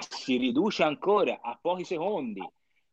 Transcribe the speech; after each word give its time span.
si 0.00 0.36
riduce 0.36 0.82
ancora 0.82 1.40
a 1.42 1.58
pochi 1.60 1.84
secondi. 1.84 2.40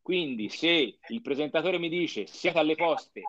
Quindi 0.01 0.49
se 0.49 0.97
il 1.07 1.21
presentatore 1.21 1.77
mi 1.77 1.89
dice 1.89 2.25
siete 2.25 2.57
alle 2.57 2.75
poste, 2.75 3.21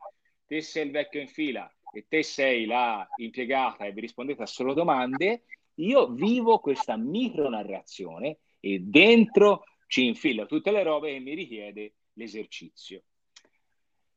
te 0.47 0.63
sei 0.63 0.87
il 0.87 0.93
vecchio 0.93 1.21
in 1.21 1.29
fila 1.29 1.71
e 1.93 2.07
te 2.09 2.23
sei 2.23 2.65
la 2.65 3.07
impiegata 3.17 3.85
e 3.85 3.93
vi 3.93 4.01
rispondete 4.01 4.43
a 4.43 4.47
solo 4.47 4.73
domande, 4.73 5.45
io 5.75 6.09
vivo 6.09 6.59
questa 6.59 6.97
micronarrazione 6.97 8.39
e 8.61 8.81
dentro 8.81 9.65
ci 9.87 10.07
infilo 10.07 10.47
tutte 10.47 10.71
le 10.71 10.83
robe 10.83 11.13
che 11.13 11.19
mi 11.19 11.35
richiede 11.35 11.95
l'esercizio. 12.15 13.03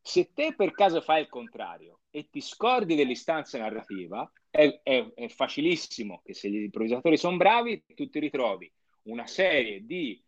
Se 0.02 0.32
te 0.34 0.54
per 0.54 0.72
caso 0.72 1.02
fai 1.02 1.22
il 1.22 1.30
contrario 1.30 2.00
e 2.10 2.30
ti 2.30 2.42
scordi 2.42 2.96
dell'istanza 2.96 3.58
narrativa, 3.58 4.30
è, 4.50 4.82
è, 4.84 5.14
è 5.14 5.28
facilissimo 5.30 6.22
che 6.24 6.34
se 6.34 6.50
gli 6.50 6.62
improvvisatori 6.64 7.18
sono 7.18 7.38
bravi, 7.38 7.84
tu 7.96 8.10
ti 8.10 8.20
ritrovi 8.20 8.72
una 9.04 9.28
serie 9.28 9.86
di 9.86 10.24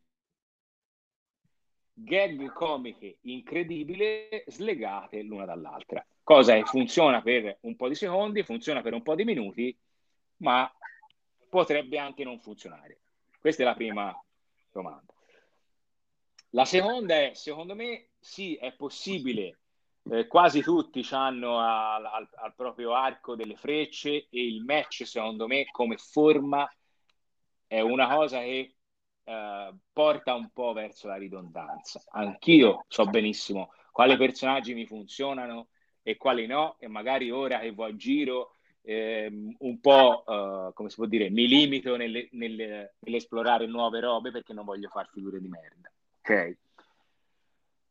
gag 1.93 2.51
comiche 2.51 3.19
incredibili 3.21 4.43
slegate 4.47 5.21
l'una 5.21 5.45
dall'altra. 5.45 6.05
Cosa 6.23 6.55
che 6.55 6.65
funziona 6.65 7.21
per 7.21 7.59
un 7.61 7.75
po' 7.75 7.87
di 7.87 7.95
secondi, 7.95 8.43
funziona 8.43 8.81
per 8.81 8.93
un 8.93 9.01
po' 9.01 9.15
di 9.15 9.23
minuti, 9.23 9.77
ma 10.37 10.69
potrebbe 11.49 11.97
anche 11.97 12.23
non 12.23 12.39
funzionare. 12.39 12.99
Questa 13.39 13.61
è 13.61 13.65
la 13.65 13.75
prima 13.75 14.13
domanda. 14.71 15.13
La 16.49 16.65
seconda 16.65 17.15
è, 17.15 17.31
secondo 17.33 17.75
me, 17.75 18.09
sì, 18.19 18.55
è 18.55 18.73
possibile, 18.73 19.59
eh, 20.09 20.25
quasi 20.27 20.61
tutti 20.61 21.05
hanno 21.11 21.59
al, 21.59 22.05
al, 22.05 22.29
al 22.33 22.55
proprio 22.55 22.93
arco 22.93 23.35
delle 23.35 23.55
frecce 23.55 24.27
e 24.29 24.45
il 24.45 24.63
match, 24.63 25.05
secondo 25.05 25.47
me, 25.47 25.65
come 25.71 25.97
forma 25.97 26.67
è 27.67 27.79
una 27.79 28.07
cosa 28.07 28.39
che 28.39 28.75
eh, 29.23 29.73
porta 29.91 30.33
un 30.33 30.49
po' 30.51 30.73
verso 30.73 31.07
la 31.07 31.15
ridondanza. 31.15 32.03
Anch'io 32.11 32.85
so 32.87 33.05
benissimo 33.05 33.71
quali 33.91 34.17
personaggi 34.17 34.73
mi 34.73 34.85
funzionano 34.85 35.69
e 36.03 36.17
quali 36.17 36.45
no, 36.47 36.75
e 36.79 36.87
magari 36.87 37.31
ora 37.31 37.59
che 37.59 37.71
vo 37.71 37.85
a 37.85 37.95
giro 37.95 38.55
eh, 38.81 39.31
un 39.57 39.79
po', 39.79 40.23
eh, 40.27 40.73
come 40.73 40.89
si 40.89 40.95
può 40.95 41.05
dire, 41.05 41.29
mi 41.29 41.47
limito 41.47 41.95
nelle, 41.95 42.27
nelle, 42.33 42.95
nell'esplorare 42.99 43.65
nuove 43.67 44.01
robe 44.01 44.31
perché 44.31 44.51
non 44.51 44.65
voglio 44.65 44.89
far 44.89 45.09
figure 45.09 45.39
di 45.39 45.47
merda. 45.47 45.89
Ok? 46.19 46.57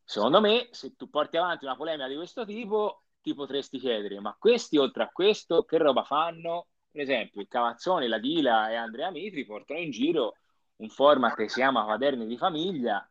Secondo 0.03 0.39
me, 0.39 0.67
se 0.69 0.95
tu 0.95 1.09
porti 1.09 1.37
avanti 1.37 1.65
una 1.65 1.75
polemica 1.75 2.07
di 2.07 2.15
questo 2.15 2.45
tipo, 2.45 3.01
ti 3.21 3.33
potresti 3.33 3.79
chiedere, 3.79 4.19
ma 4.19 4.35
questi 4.37 4.77
oltre 4.77 5.03
a 5.03 5.09
questo 5.09 5.63
che 5.63 5.79
roba 5.79 6.03
fanno? 6.03 6.67
Per 6.95 7.03
esempio, 7.03 7.45
Cavazzone, 7.45 8.07
la 8.07 8.19
Dila 8.19 8.71
e 8.71 8.75
Andrea 8.75 9.11
Mitri 9.11 9.43
portano 9.43 9.81
in 9.81 9.91
giro 9.91 10.37
un 10.77 10.87
format 10.87 11.35
che 11.35 11.49
si 11.49 11.55
chiama 11.55 11.83
Quaderni 11.83 12.25
di 12.25 12.37
famiglia, 12.37 13.05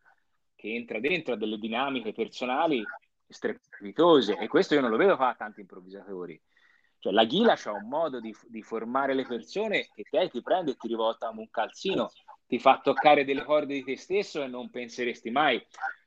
che 0.56 0.72
entra 0.72 0.98
dentro 1.00 1.34
a 1.34 1.36
delle 1.36 1.58
dinamiche 1.58 2.14
personali 2.14 2.82
strepitose 3.28 4.38
e 4.38 4.48
questo 4.48 4.72
io 4.72 4.80
non 4.80 4.88
lo 4.88 4.96
vedo 4.96 5.16
fare 5.16 5.32
a 5.32 5.34
tanti 5.34 5.60
improvvisatori. 5.60 6.40
Cioè, 6.98 7.12
la 7.12 7.26
Ghila 7.26 7.58
ha 7.62 7.72
un 7.72 7.86
modo 7.86 8.20
di, 8.20 8.34
di, 8.46 8.62
formare 8.62 9.12
le 9.12 9.26
persone 9.26 9.90
che 9.94 10.04
te 10.08 10.30
ti 10.30 10.40
prende 10.40 10.70
e 10.70 10.76
ti 10.76 10.88
rivolta 10.88 11.26
come 11.28 11.40
un 11.40 11.50
calzino, 11.50 12.10
ti 12.46 12.58
fa 12.58 12.80
toccare 12.82 13.26
delle 13.26 13.44
corde 13.44 13.74
di 13.74 13.84
te 13.84 13.98
stesso 13.98 14.42
e 14.42 14.46
non 14.46 14.70
penseresti 14.70 15.28
mai. 15.28 15.62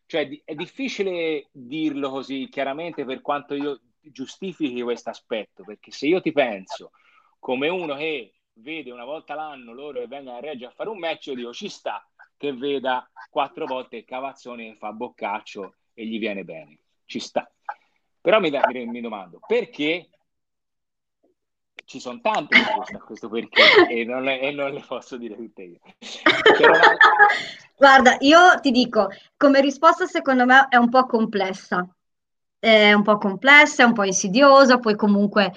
Cioè, 0.08 0.42
è 0.44 0.56
difficile 0.56 1.50
dirlo 1.52 2.10
così 2.10 2.50
chiaramente 2.50 3.06
per 3.06 3.22
quanto 3.22 3.54
io 3.54 3.80
giustifichi 4.02 4.82
questo 4.82 5.12
aspetto, 5.12 5.64
perché 5.64 5.92
se 5.92 6.08
io 6.08 6.22
ti 6.22 6.32
penso 6.32 6.90
come 7.40 7.68
uno 7.70 7.96
che 7.96 8.34
vede 8.54 8.92
una 8.92 9.06
volta 9.06 9.36
l'anno 9.36 9.74
loro 9.74 10.00
che 10.00 10.08
vengono 10.08 10.38
a 10.38 10.42
Reggio 10.42 10.68
a 10.68 10.72
fare 10.72 10.90
un 10.90 11.00
match, 11.00 11.28
io 11.28 11.36
dico 11.36 11.54
ci 11.54 11.70
sta 11.70 12.06
che 12.36 12.54
veda 12.54 13.10
quattro 13.30 13.66
volte 13.66 13.98
il 13.98 14.06
Cavazzone 14.06 14.72
che 14.72 14.76
fa 14.76 14.92
boccaccio 14.92 15.76
e 15.94 16.06
gli 16.06 16.20
viene 16.20 16.44
bene, 16.44 16.78
ci 17.06 17.20
sta. 17.20 17.50
Però 18.22 18.40
mi, 18.40 18.52
mi, 18.52 18.86
mi 18.86 19.02
domando 19.02 19.40
perché 19.46 20.10
ci 21.86 22.00
sono 22.02 22.20
tante 22.20 22.58
risposte 22.58 22.96
a 22.96 23.00
questo 23.00 23.30
perché 23.30 23.88
e 23.90 24.04
non, 24.04 24.24
le, 24.24 24.42
e 24.42 24.52
non 24.52 24.72
le 24.72 24.84
posso 24.86 25.18
dire 25.18 25.36
tutte 25.36 25.64
io. 25.64 25.80
Però... 26.58 26.74
Guarda, 27.78 28.18
io 28.20 28.60
ti 28.60 28.72
dico, 28.72 29.10
come 29.38 29.62
risposta 29.62 30.06
secondo 30.06 30.46
me 30.46 30.68
è 30.70 30.76
un 30.76 30.90
po' 30.90 31.06
complessa, 31.06 31.88
è 32.60 32.92
un 32.92 33.04
po' 33.04 33.18
complessa, 33.18 33.84
è 33.84 33.86
un 33.86 33.94
po' 33.94 34.04
insidiosa, 34.04 34.80
poi 34.80 34.96
comunque 34.96 35.54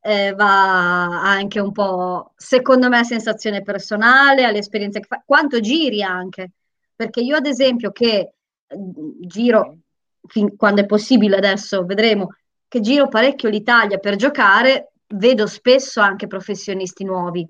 eh, 0.00 0.32
va 0.34 1.22
anche 1.22 1.60
un 1.60 1.72
po', 1.72 2.32
secondo 2.36 2.88
me, 2.88 2.98
a 2.98 3.04
sensazione 3.04 3.62
personale, 3.62 4.44
all'esperienza 4.44 5.00
che 5.00 5.06
fai, 5.06 5.20
quanto 5.24 5.60
giri 5.60 6.02
anche, 6.02 6.52
perché 6.94 7.20
io 7.20 7.36
ad 7.36 7.46
esempio 7.46 7.90
che 7.92 8.34
mm, 8.74 8.90
giro, 9.20 9.78
fin, 10.26 10.56
quando 10.56 10.82
è 10.82 10.86
possibile 10.86 11.36
adesso, 11.36 11.84
vedremo, 11.84 12.34
che 12.68 12.80
giro 12.80 13.08
parecchio 13.08 13.48
l'Italia 13.48 13.98
per 13.98 14.16
giocare, 14.16 14.92
vedo 15.08 15.46
spesso 15.46 16.00
anche 16.00 16.26
professionisti 16.26 17.04
nuovi. 17.04 17.46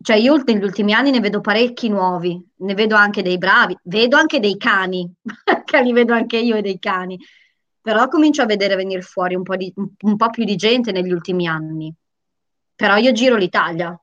Cioè 0.00 0.16
io 0.16 0.36
negli 0.44 0.62
ultimi 0.62 0.92
anni 0.92 1.10
ne 1.10 1.20
vedo 1.20 1.40
parecchi 1.40 1.88
nuovi, 1.88 2.38
ne 2.56 2.74
vedo 2.74 2.94
anche 2.94 3.22
dei 3.22 3.38
bravi, 3.38 3.76
vedo 3.84 4.18
anche 4.18 4.38
dei 4.38 4.58
cani, 4.58 5.10
li 5.82 5.92
vedo 5.92 6.12
anche 6.12 6.36
io 6.36 6.56
e 6.56 6.62
dei 6.62 6.78
cani 6.78 7.18
però 7.84 8.08
comincio 8.08 8.40
a 8.40 8.46
vedere 8.46 8.76
venire 8.76 9.02
fuori 9.02 9.34
un 9.34 9.42
po', 9.42 9.56
di, 9.56 9.70
un, 9.76 10.16
po' 10.16 10.30
più 10.30 10.44
di 10.44 10.56
gente 10.56 10.90
negli 10.90 11.12
ultimi 11.12 11.46
anni. 11.46 11.94
Però 12.74 12.96
io 12.96 13.12
giro 13.12 13.36
l'Italia. 13.36 13.94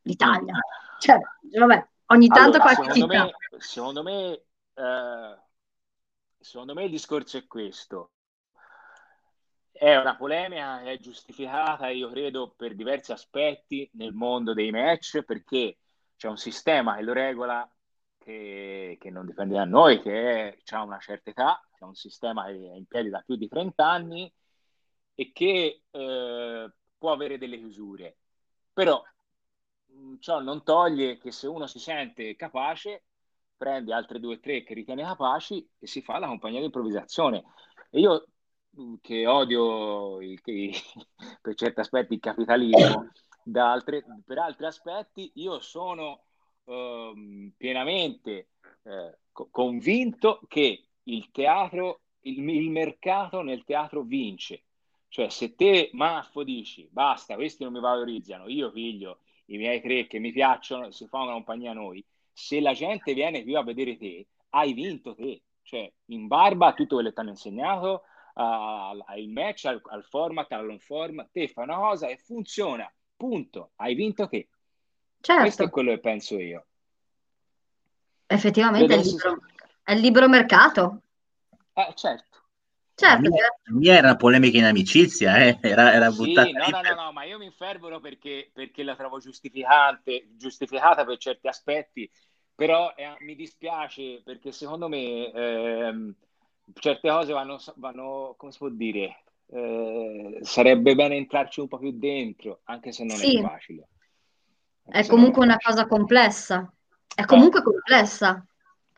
L'Italia. 0.00 0.54
Cioè, 0.98 1.20
vabbè, 1.58 1.86
ogni 2.06 2.28
tanto 2.28 2.56
allora, 2.56 2.62
qualche 2.62 2.94
secondo 2.94 3.12
città. 3.12 3.24
Me, 3.24 3.60
secondo 3.60 4.02
me, 4.02 4.42
eh, 4.72 5.38
secondo 6.40 6.72
me 6.72 6.84
il 6.84 6.90
discorso 6.90 7.36
è 7.36 7.46
questo. 7.46 8.12
È 9.70 9.94
una 9.94 10.16
polemica 10.16 10.80
che 10.82 10.92
è 10.92 10.98
giustificata, 10.98 11.90
io 11.90 12.08
credo, 12.08 12.54
per 12.56 12.74
diversi 12.74 13.12
aspetti 13.12 13.90
nel 13.96 14.14
mondo 14.14 14.54
dei 14.54 14.70
match, 14.70 15.20
perché 15.24 15.76
c'è 16.16 16.28
un 16.28 16.38
sistema 16.38 16.96
che 16.96 17.02
lo 17.02 17.12
regola 17.12 17.70
che, 18.16 18.96
che 18.98 19.10
non 19.10 19.26
dipende 19.26 19.56
da 19.56 19.66
noi, 19.66 20.00
che 20.00 20.62
ha 20.70 20.82
una 20.82 20.98
certa 21.00 21.28
età, 21.28 21.62
che 21.82 21.84
è 21.84 21.84
un 21.84 21.94
sistema 21.94 22.48
in 22.48 22.86
piedi 22.86 23.08
da 23.08 23.22
più 23.24 23.36
di 23.36 23.48
30 23.48 23.88
anni 23.88 24.32
e 25.14 25.32
che 25.32 25.82
eh, 25.90 26.72
può 26.96 27.12
avere 27.12 27.38
delle 27.38 27.58
chiusure. 27.58 28.16
Però 28.72 29.02
mm, 29.92 30.16
ciò 30.20 30.40
non 30.40 30.62
toglie 30.62 31.18
che 31.18 31.32
se 31.32 31.46
uno 31.48 31.66
si 31.66 31.78
sente 31.78 32.36
capace, 32.36 33.04
prende 33.56 33.92
altre 33.92 34.20
due 34.20 34.36
o 34.36 34.40
tre 34.40 34.62
che 34.62 34.74
ritiene 34.74 35.02
capaci 35.02 35.68
e 35.78 35.86
si 35.86 36.02
fa 36.02 36.18
la 36.18 36.28
compagnia 36.28 36.60
di 36.60 36.66
improvvisazione. 36.66 37.44
E 37.90 38.00
io 38.00 38.26
mm, 38.78 38.94
che 39.00 39.26
odio 39.26 40.20
il, 40.20 40.40
che, 40.40 40.72
per 41.42 41.54
certi 41.54 41.80
aspetti 41.80 42.14
il 42.14 42.20
capitalismo, 42.20 43.10
altre, 43.54 44.04
per 44.24 44.38
altri 44.38 44.66
aspetti 44.66 45.32
io 45.34 45.60
sono 45.60 46.24
eh, 46.64 47.52
pienamente 47.56 48.50
eh, 48.84 49.18
convinto 49.32 50.40
che 50.48 50.86
il 51.04 51.30
teatro, 51.30 52.00
il, 52.20 52.48
il 52.48 52.70
mercato 52.70 53.42
nel 53.42 53.64
teatro 53.64 54.02
vince. 54.02 54.64
Cioè, 55.08 55.28
se 55.28 55.54
te, 55.54 55.90
Maffo, 55.92 56.42
dici 56.42 56.88
basta, 56.90 57.34
questi 57.34 57.64
non 57.64 57.72
mi 57.72 57.80
valorizzano, 57.80 58.48
io 58.48 58.70
piglio 58.70 59.20
i 59.46 59.58
miei 59.58 59.80
tre 59.80 60.06
che 60.06 60.18
mi 60.18 60.32
piacciono, 60.32 60.90
si 60.90 61.06
fa 61.06 61.18
una 61.18 61.32
compagnia 61.32 61.72
a 61.72 61.74
noi, 61.74 62.04
se 62.32 62.60
la 62.60 62.72
gente 62.72 63.12
viene 63.12 63.42
qui 63.42 63.54
a 63.54 63.62
vedere 63.62 63.96
te, 63.96 64.26
hai 64.50 64.72
vinto 64.72 65.14
te. 65.14 65.42
Cioè, 65.62 65.90
in 66.06 66.26
barba 66.26 66.68
a 66.68 66.72
tutto 66.72 66.94
quello 66.94 67.08
che 67.10 67.14
ti 67.14 67.20
hanno 67.20 67.30
insegnato, 67.30 68.02
al 68.34 69.24
match, 69.28 69.66
al, 69.66 69.80
al 69.84 70.04
format, 70.04 70.50
al 70.52 70.66
long 70.66 70.80
form, 70.80 71.28
te 71.30 71.48
fai 71.48 71.64
una 71.64 71.76
cosa 71.76 72.08
e 72.08 72.16
funziona, 72.16 72.90
punto, 73.16 73.72
hai 73.76 73.94
vinto 73.94 74.28
te. 74.28 74.48
Certo. 75.20 75.42
Questo 75.42 75.64
è 75.64 75.70
quello 75.70 75.90
che 75.90 75.98
penso 75.98 76.38
io. 76.38 76.66
Effettivamente 78.26 78.94
è 78.94 78.98
il, 78.98 79.04
libro, 79.04 79.42
è 79.82 79.92
il 79.92 80.00
libero 80.00 80.28
mercato. 80.28 81.02
Eh, 81.72 81.92
certo. 81.94 82.32
Certo, 82.94 83.30
mia, 83.30 83.42
certo. 83.42 83.72
mia 83.72 83.94
era 83.96 84.16
polemica 84.16 84.58
in 84.58 84.64
amicizia, 84.64 85.36
eh? 85.38 85.58
era, 85.60 85.92
era 85.92 86.10
sì, 86.10 86.32
no, 86.34 86.42
no, 86.42 86.80
no, 86.82 87.02
no, 87.02 87.12
ma 87.12 87.24
io 87.24 87.38
mi 87.38 87.46
infervoro 87.46 88.00
perché, 88.00 88.50
perché 88.52 88.82
la 88.82 88.94
trovo 88.94 89.18
giustificante, 89.18 90.28
giustificata 90.36 91.04
per 91.04 91.16
certi 91.16 91.48
aspetti, 91.48 92.08
però 92.54 92.92
eh, 92.94 93.16
mi 93.20 93.34
dispiace 93.34 94.20
perché 94.22 94.52
secondo 94.52 94.88
me 94.88 95.32
eh, 95.32 96.14
certe 96.74 97.08
cose 97.08 97.32
vanno, 97.32 97.58
vanno, 97.76 98.34
come 98.36 98.52
si 98.52 98.58
può 98.58 98.68
dire, 98.68 99.24
eh, 99.46 100.38
sarebbe 100.42 100.94
bene 100.94 101.16
entrarci 101.16 101.60
un 101.60 101.68
po' 101.68 101.78
più 101.78 101.92
dentro, 101.98 102.60
anche 102.64 102.92
se 102.92 103.04
non 103.04 103.16
sì. 103.16 103.38
è 103.38 103.42
facile. 103.42 103.88
È 104.84 105.06
comunque 105.06 105.42
una 105.44 105.56
cosa 105.58 105.86
complessa, 105.86 106.70
è 107.14 107.24
comunque 107.24 107.60
eh. 107.60 107.62
complessa. 107.62 108.46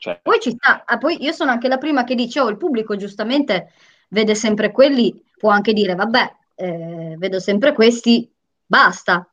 Cioè. 0.05 0.21
Poi 0.23 0.39
ci 0.39 0.51
sta, 0.51 0.85
ah, 0.85 0.99
poi 0.99 1.23
io 1.23 1.33
sono 1.33 1.51
anche 1.51 1.67
la 1.67 1.79
prima 1.79 2.05
che 2.05 2.15
dice, 2.15 2.39
oh, 2.39 2.51
il 2.51 2.59
pubblico 2.59 2.95
giustamente 2.95 3.73
vede 4.09 4.35
sempre 4.35 4.71
quelli, 4.71 5.19
può 5.39 5.49
anche 5.49 5.73
dire, 5.73 5.95
vabbè, 5.95 6.35
eh, 6.57 7.15
vedo 7.17 7.41
sempre 7.41 7.73
questi, 7.73 8.31
basta, 8.67 9.27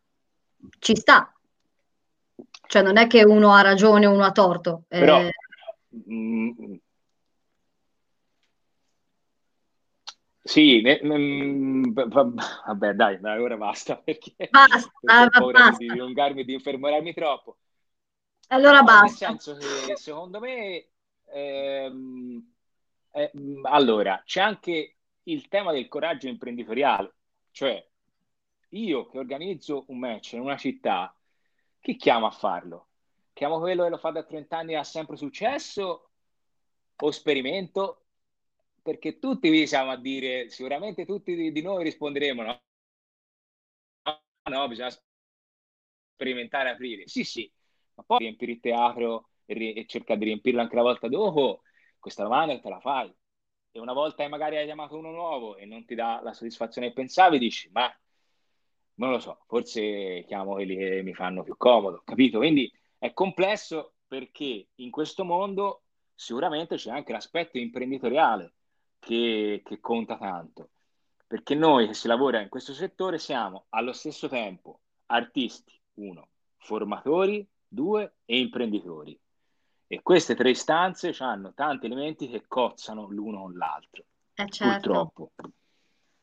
ci 0.80 0.96
sta. 0.96 1.30
cioè 2.68 2.82
non 2.82 2.96
è 2.96 3.08
che 3.08 3.22
uno 3.26 3.52
ha 3.52 3.60
ragione 3.60 4.06
o 4.06 4.14
uno 4.14 4.24
ha 4.24 4.32
torto. 4.32 4.84
Però, 4.88 5.20
eh, 5.20 5.34
mm, 6.10 6.76
sì, 10.42 10.80
ne- 10.80 11.02
mm, 11.04 11.84
b- 11.92 12.06
b- 12.06 12.42
vabbè, 12.66 12.94
dai, 12.94 13.20
dai, 13.20 13.40
ora 13.42 13.58
basta 13.58 13.98
perché, 13.98 14.48
basta, 14.50 14.90
ho 15.26 15.30
paura 15.32 15.60
basta. 15.60 15.84
di 15.84 15.90
dilungarmi, 15.90 16.46
di 16.46 16.54
infermorarmi 16.54 17.14
troppo. 17.14 17.58
Allora 18.52 18.82
No, 18.82 18.84
nel 18.84 19.10
basta. 19.10 19.28
senso 19.28 19.56
che 19.56 19.96
secondo 19.96 20.40
me, 20.40 20.88
ehm, 21.28 22.54
eh, 23.12 23.32
mh, 23.34 23.66
allora, 23.66 24.22
c'è 24.26 24.42
anche 24.42 24.98
il 25.24 25.48
tema 25.48 25.72
del 25.72 25.88
coraggio 25.88 26.28
imprenditoriale, 26.28 27.14
cioè 27.52 27.86
io 28.70 29.08
che 29.08 29.18
organizzo 29.18 29.86
un 29.88 30.00
match 30.00 30.34
in 30.34 30.42
una 30.42 30.58
città, 30.58 31.16
chi 31.80 31.96
chiamo 31.96 32.26
a 32.26 32.32
farlo? 32.32 32.88
Chiamo 33.34 33.60
quello 33.60 33.84
che 33.84 33.90
lo 33.90 33.98
fa 33.98 34.12
da 34.12 34.24
30 34.24 34.58
anni 34.58 34.74
e 34.74 34.76
ha 34.76 34.84
sempre 34.84 35.16
successo 35.16 36.10
o 36.96 37.12
sperimento? 37.12 38.06
Perché 38.82 39.20
tutti 39.20 39.50
vi 39.50 39.66
siamo 39.68 39.92
a 39.92 39.98
dire, 39.98 40.50
sicuramente 40.50 41.06
tutti 41.06 41.36
di, 41.52 41.62
noi 41.62 41.84
risponderemo, 41.84 42.44
no? 42.44 42.62
No, 44.50 44.68
bisogna 44.68 44.90
sperimentare 46.16 46.70
aprire. 46.70 47.08
Sì, 47.08 47.24
sì, 47.24 47.52
ma 47.96 48.04
poi 48.04 48.20
riempire 48.20 48.54
il 48.54 48.60
teatro 48.60 49.30
e, 49.46 49.54
ri- 49.54 49.74
e 49.74 49.86
cercare 49.86 50.20
di 50.20 50.26
riempirlo 50.26 50.62
anche 50.62 50.76
la 50.76 50.82
volta 50.82 51.08
dopo, 51.08 51.62
questa 52.00 52.24
domanda 52.24 52.60
te 52.60 52.70
la 52.70 52.80
fai. 52.80 53.14
E 53.72 53.80
una 53.80 53.94
volta 53.94 54.28
magari 54.28 54.58
hai 54.58 54.66
chiamato 54.66 54.98
uno 54.98 55.12
nuovo 55.12 55.56
e 55.56 55.66
non 55.66 55.86
ti 55.86 55.96
dà 55.96 56.20
la 56.22 56.34
soddisfazione 56.34 56.88
che 56.88 56.94
pensavi, 56.94 57.40
dici, 57.40 57.70
ma 57.72 57.90
non 58.96 59.12
lo 59.12 59.20
so, 59.20 59.44
forse 59.48 60.24
chiamo 60.28 60.54
quelli 60.54 60.76
che 60.76 61.02
mi 61.04 61.14
fanno 61.14 61.44
più 61.44 61.56
comodo, 61.58 62.02
capito? 62.06 62.40
Quindi 62.40 62.72
è 62.98 63.14
complesso 63.14 63.94
perché 64.08 64.68
in 64.76 64.92
questo 64.92 65.24
mondo 65.24 65.84
sicuramente 66.14 66.76
c'è 66.76 66.92
anche 66.92 67.12
l'aspetto 67.14 67.58
imprenditoriale 67.58 68.54
che, 69.00 69.62
che 69.66 69.80
conta 69.80 70.18
tanto, 70.18 70.70
perché 71.26 71.56
noi 71.56 71.88
che 71.88 71.94
si 71.94 72.08
lavora 72.08 72.42
in 72.42 72.50
questo 72.50 72.74
settore 72.74 73.18
siamo 73.18 73.66
allo 73.70 73.94
stesso 73.94 74.28
tempo 74.28 74.82
artisti, 75.08 75.80
uno, 75.96 76.28
formatori, 76.58 77.48
due, 77.72 78.16
e 78.26 78.38
imprenditori. 78.40 79.18
E 79.88 80.02
queste 80.02 80.36
tre 80.36 80.50
istanze 80.52 81.16
hanno 81.20 81.54
tanti 81.54 81.86
elementi 81.86 82.30
che 82.30 82.44
cozzano 82.48 83.08
l'uno 83.10 83.42
con 83.42 83.54
l'altro, 83.58 84.04
Eh 84.36 84.50
certo, 84.50 85.12
purtroppo. 85.12 85.32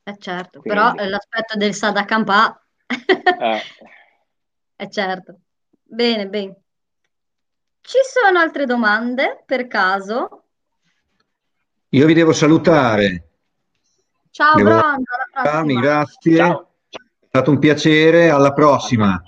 eh 0.04 0.16
certo, 0.18 0.60
però 0.60 0.90
Quindi, 0.90 1.02
eh, 1.02 1.08
l'aspetto 1.08 1.56
del 1.56 1.74
sa 1.74 1.90
da 1.90 2.04
campà, 2.04 2.62
eh, 2.86 3.60
è 4.76 4.88
certo. 4.88 5.40
Bene, 5.82 6.28
bene. 6.28 6.62
Ci 7.80 7.98
sono 8.04 8.38
altre 8.38 8.66
domande 8.66 9.42
per 9.46 9.66
caso? 9.66 10.44
Io 11.90 12.06
vi 12.06 12.12
devo 12.14 12.32
salutare, 12.32 13.28
Ciao 14.30 14.54
devo 14.54 14.80
prossima. 15.32 15.80
grazie, 15.80 16.34
è 16.34 16.36
ciao, 16.36 16.74
stato 17.26 17.50
un 17.50 17.58
piacere, 17.58 18.28
alla 18.30 18.52
prossima. 18.52 19.22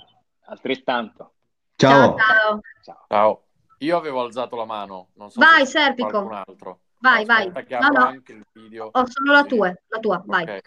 altrettanto. 0.45 1.30
Ciao, 1.81 2.15
Ciao. 2.15 2.61
ciao. 2.83 3.05
Ciao. 3.07 3.43
Io 3.79 3.97
avevo 3.97 4.21
alzato 4.21 4.55
la 4.55 4.65
mano, 4.65 5.09
non 5.13 5.31
so 5.31 5.39
Vai, 5.39 5.65
se 5.65 5.79
Serpico. 5.79 6.09
qualcun 6.09 6.33
altro. 6.33 6.79
Vai, 6.99 7.25
vai. 7.25 7.47
Aspetta 7.47 7.63
che 7.63 7.77
No, 7.79 7.99
no, 7.99 8.05
anche 8.05 8.31
il 8.33 8.45
video. 8.51 8.89
ho 8.91 9.03
solo 9.07 9.31
la 9.33 9.43
tua, 9.43 9.73
la 9.87 9.99
tua, 9.99 10.21
vai. 10.23 10.43
Ok. 10.43 10.61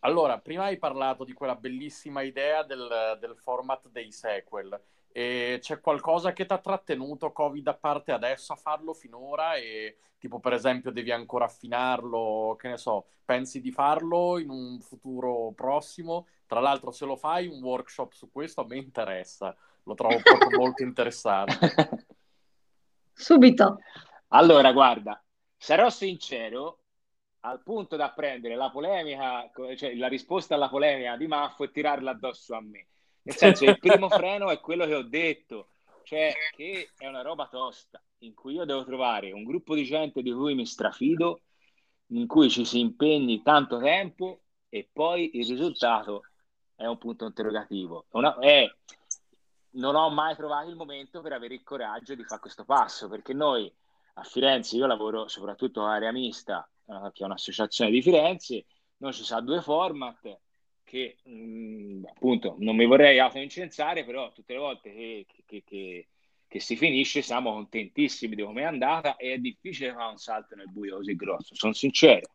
Allora, 0.00 0.38
prima 0.38 0.64
hai 0.64 0.78
parlato 0.78 1.24
di 1.24 1.32
quella 1.32 1.56
bellissima 1.56 2.22
idea 2.22 2.62
del, 2.62 3.16
del 3.20 3.36
format 3.36 3.88
dei 3.88 4.12
sequel. 4.12 4.80
E 5.10 5.58
c'è 5.60 5.80
qualcosa 5.80 6.32
che 6.32 6.46
ti 6.46 6.52
ha 6.52 6.58
trattenuto, 6.58 7.32
Covid 7.32 7.66
a 7.68 7.74
parte, 7.74 8.12
adesso 8.12 8.52
a 8.52 8.56
farlo 8.56 8.94
finora? 8.94 9.56
E 9.56 9.96
tipo, 10.18 10.38
per 10.38 10.52
esempio, 10.52 10.92
devi 10.92 11.10
ancora 11.10 11.46
affinarlo, 11.46 12.54
che 12.58 12.68
ne 12.68 12.76
so, 12.76 13.06
pensi 13.24 13.60
di 13.60 13.72
farlo 13.72 14.38
in 14.38 14.50
un 14.50 14.78
futuro 14.80 15.50
prossimo? 15.56 16.26
Tra 16.46 16.60
l'altro, 16.60 16.90
se 16.90 17.04
lo 17.04 17.16
fai, 17.16 17.46
un 17.46 17.62
workshop 17.62 18.12
su 18.12 18.30
questo 18.30 18.62
a 18.62 18.66
me 18.66 18.76
interessa, 18.76 19.56
lo 19.84 19.94
trovo 19.94 20.18
proprio 20.22 20.58
molto 20.58 20.82
interessante. 20.82 22.06
Subito. 23.12 23.78
Allora, 24.28 24.72
guarda, 24.72 25.22
sarò 25.56 25.88
sincero, 25.90 26.80
al 27.40 27.62
punto 27.62 27.96
da 27.96 28.10
prendere 28.10 28.56
la 28.56 28.70
polemica, 28.70 29.50
cioè 29.76 29.94
la 29.94 30.08
risposta 30.08 30.54
alla 30.54 30.68
polemica 30.68 31.16
di 31.16 31.26
Maffo 31.26 31.64
e 31.64 31.70
tirarla 31.70 32.10
addosso 32.10 32.54
a 32.54 32.60
me. 32.60 32.88
Nel 33.22 33.36
senso, 33.36 33.64
il 33.64 33.78
primo 33.78 34.08
freno 34.10 34.50
è 34.50 34.60
quello 34.60 34.86
che 34.86 34.94
ho 34.94 35.02
detto, 35.02 35.68
cioè 36.04 36.32
che 36.54 36.90
è 36.96 37.06
una 37.06 37.22
roba 37.22 37.48
tosta, 37.48 38.02
in 38.18 38.34
cui 38.34 38.54
io 38.54 38.64
devo 38.64 38.84
trovare 38.84 39.32
un 39.32 39.44
gruppo 39.44 39.74
di 39.74 39.84
gente 39.84 40.22
di 40.22 40.32
cui 40.32 40.54
mi 40.54 40.66
strafido, 40.66 41.42
in 42.08 42.26
cui 42.26 42.50
ci 42.50 42.64
si 42.64 42.80
impegni 42.80 43.42
tanto 43.42 43.78
tempo 43.78 44.42
e 44.68 44.88
poi 44.92 45.36
il 45.38 45.46
risultato 45.46 46.22
è 46.76 46.86
un 46.86 46.98
punto 46.98 47.26
interrogativo. 47.26 48.06
Una- 48.10 48.38
è- 48.38 48.70
non 49.70 49.94
ho 49.96 50.08
mai 50.10 50.36
trovato 50.36 50.68
il 50.68 50.76
momento 50.76 51.20
per 51.20 51.32
avere 51.32 51.54
il 51.54 51.62
coraggio 51.62 52.14
di 52.14 52.24
fare 52.24 52.40
questo 52.40 52.64
passo, 52.64 53.08
perché 53.08 53.32
noi 53.32 53.72
a 54.14 54.22
Firenze, 54.22 54.76
io 54.76 54.86
lavoro 54.86 55.26
soprattutto 55.28 55.80
con 55.80 55.90
Area 55.90 56.12
Mista, 56.12 56.68
eh, 56.86 57.10
che 57.12 57.22
è 57.22 57.26
un'associazione 57.26 57.90
di 57.90 58.00
Firenze, 58.02 58.64
noi 58.98 59.12
ci 59.12 59.24
sono 59.24 59.40
due 59.40 59.60
format 59.60 60.38
che 60.84 61.16
mh, 61.24 62.04
appunto 62.14 62.54
non 62.58 62.76
mi 62.76 62.86
vorrei 62.86 63.18
autoincensare, 63.18 64.04
però 64.04 64.30
tutte 64.32 64.52
le 64.52 64.58
volte 64.60 64.92
che, 64.92 65.26
che- 65.44 65.62
che- 65.64 66.08
che 66.46 66.60
si 66.60 66.76
finisce 66.76 67.20
siamo 67.20 67.52
contentissimi 67.52 68.36
di 68.36 68.42
come 68.44 68.60
è 68.62 68.64
andata 68.66 69.16
e 69.16 69.32
è 69.32 69.38
difficile 69.38 69.92
fare 69.92 70.10
un 70.12 70.18
salto 70.18 70.54
nel 70.54 70.70
buio 70.70 70.96
così 70.98 71.16
grosso, 71.16 71.54
sono 71.56 71.72
sincero. 71.72 72.30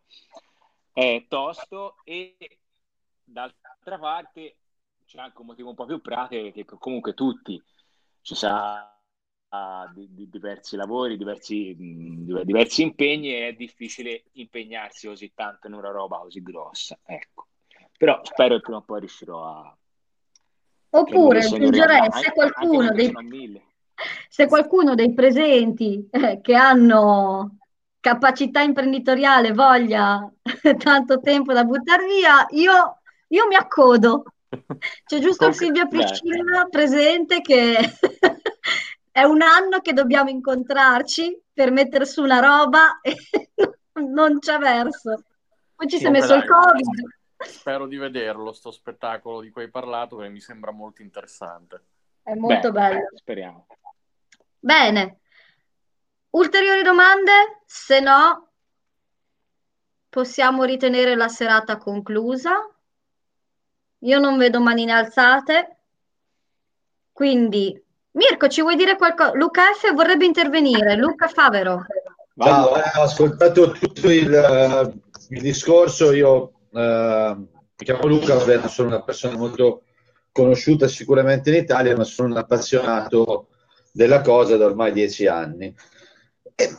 È 0.92 1.26
tosto 1.30 1.96
e 2.04 2.36
d'altra 3.90 3.98
parte 3.98 4.58
c'è 5.06 5.20
anche 5.20 5.42
un 5.42 5.48
motivo 5.48 5.70
un 5.70 5.76
po' 5.76 5.86
più 5.86 6.00
pratico 6.02 6.52
che 6.52 6.66
comunque 6.78 7.14
tutti 7.14 7.62
ci 8.22 8.36
sa 8.36 8.96
di, 9.94 10.08
di 10.12 10.30
diversi 10.30 10.76
lavori, 10.76 11.18
diversi, 11.18 11.76
mh, 11.76 12.44
diversi 12.44 12.84
impegni 12.84 13.34
e 13.34 13.48
è 13.48 13.54
difficile 13.54 14.26
impegnarsi 14.34 15.08
così 15.08 15.34
tanto 15.34 15.68
in 15.68 15.74
una 15.74 15.90
roba 15.90 16.20
così 16.20 16.42
grossa. 16.44 17.00
Ecco. 17.04 17.48
Però 17.98 18.20
spero 18.24 18.56
che 18.56 18.62
prima 18.62 18.78
o 18.78 18.84
poi 18.84 19.00
riuscirò 19.00 19.44
a 19.44 19.78
Oppure 20.92 21.40
aggiungerei, 21.40 22.12
se 22.12 22.32
qualcuno 22.32 22.92
dei, 22.92 23.12
se 24.30 24.48
qualcuno 24.48 24.96
dei 24.96 25.14
presenti 25.14 26.08
eh, 26.12 26.42
che 26.42 26.56
hanno 26.56 27.58
capacità 28.00 28.62
imprenditoriale 28.62 29.52
voglia 29.52 30.32
tanto 30.78 31.20
tempo 31.20 31.54
da 31.54 31.64
buttare 31.64 32.06
via, 32.06 32.46
io, 32.52 32.99
io 33.30 33.48
mi 33.48 33.56
accodo. 33.56 34.24
C'è 35.06 35.20
giusto 35.20 35.50
Comunque, 35.50 35.54
Silvia 35.54 35.86
Beh, 35.86 35.98
Priscilla 35.98 36.68
presente 36.70 37.42
che 37.42 37.78
è 39.12 39.24
un 39.24 39.42
anno 39.42 39.80
che 39.80 39.94
dobbiamo 39.94 40.30
incontrarci 40.30 41.42
per 41.54 41.72
mettere 41.72 42.06
su 42.06 42.24
una 42.24 42.40
roba 42.40 43.00
e 43.02 43.16
non 44.06 44.40
c'è 44.40 44.58
verso. 44.58 45.24
Poi 45.76 45.88
ci 45.88 45.98
si 45.98 46.06
è 46.06 46.10
messo 46.10 46.34
il 46.34 46.46
dai, 46.46 46.48
Covid. 46.48 47.18
spero 47.38 47.88
di 47.88 47.98
vederlo, 47.98 48.52
sto 48.54 48.72
spettacolo 48.72 49.42
di 49.42 49.50
cui 49.50 49.64
hai 49.64 49.70
parlato, 49.70 50.18
perché 50.18 50.32
mi 50.32 50.42
sembra 50.42 50.72
molto 50.72 51.02
interessante. 51.02 51.84
È 52.24 52.34
molto 52.34 52.72
beh, 52.72 52.80
bello. 52.80 53.10
speriamo. 53.14 53.68
Bene. 54.60 55.20
Ulteriori 56.32 56.84
domande? 56.84 57.62
Se 57.66 58.00
no, 58.00 58.50
possiamo 60.10 60.64
ritenere 60.64 61.16
la 61.16 61.28
serata 61.28 61.78
conclusa. 61.78 62.68
Io 64.00 64.20
non 64.20 64.38
vedo 64.38 64.62
manine 64.62 64.94
alzate. 64.94 65.78
Quindi, 67.12 67.82
Mirko, 68.12 68.48
ci 68.48 68.62
vuoi 68.62 68.76
dire 68.76 68.96
qualcosa? 68.96 69.34
Luca 69.34 69.64
F 69.74 69.94
vorrebbe 69.94 70.26
intervenire. 70.26 70.96
Luca 70.96 71.28
Favero. 71.28 71.86
Ciao, 72.38 72.78
eh, 72.78 72.98
ho 72.98 73.02
ascoltato 73.02 73.72
tutto 73.72 74.10
il, 74.10 74.34
eh, 74.34 74.94
il 75.30 75.42
discorso. 75.42 76.14
Io 76.14 76.54
eh, 76.72 77.36
mi 77.38 77.86
chiamo 77.86 78.08
Luca, 78.08 78.36
vabbè, 78.36 78.68
sono 78.70 78.88
una 78.88 79.02
persona 79.02 79.36
molto 79.36 79.84
conosciuta 80.32 80.88
sicuramente 80.88 81.50
in 81.50 81.58
Italia, 81.58 81.98
ma 81.98 82.06
sono 82.06 82.30
un 82.30 82.38
appassionato 82.38 83.48
della 83.92 84.22
cosa 84.22 84.56
da 84.56 84.66
ormai 84.66 84.94
dieci 84.94 85.28
anni. 85.28 85.76
E 86.56 86.78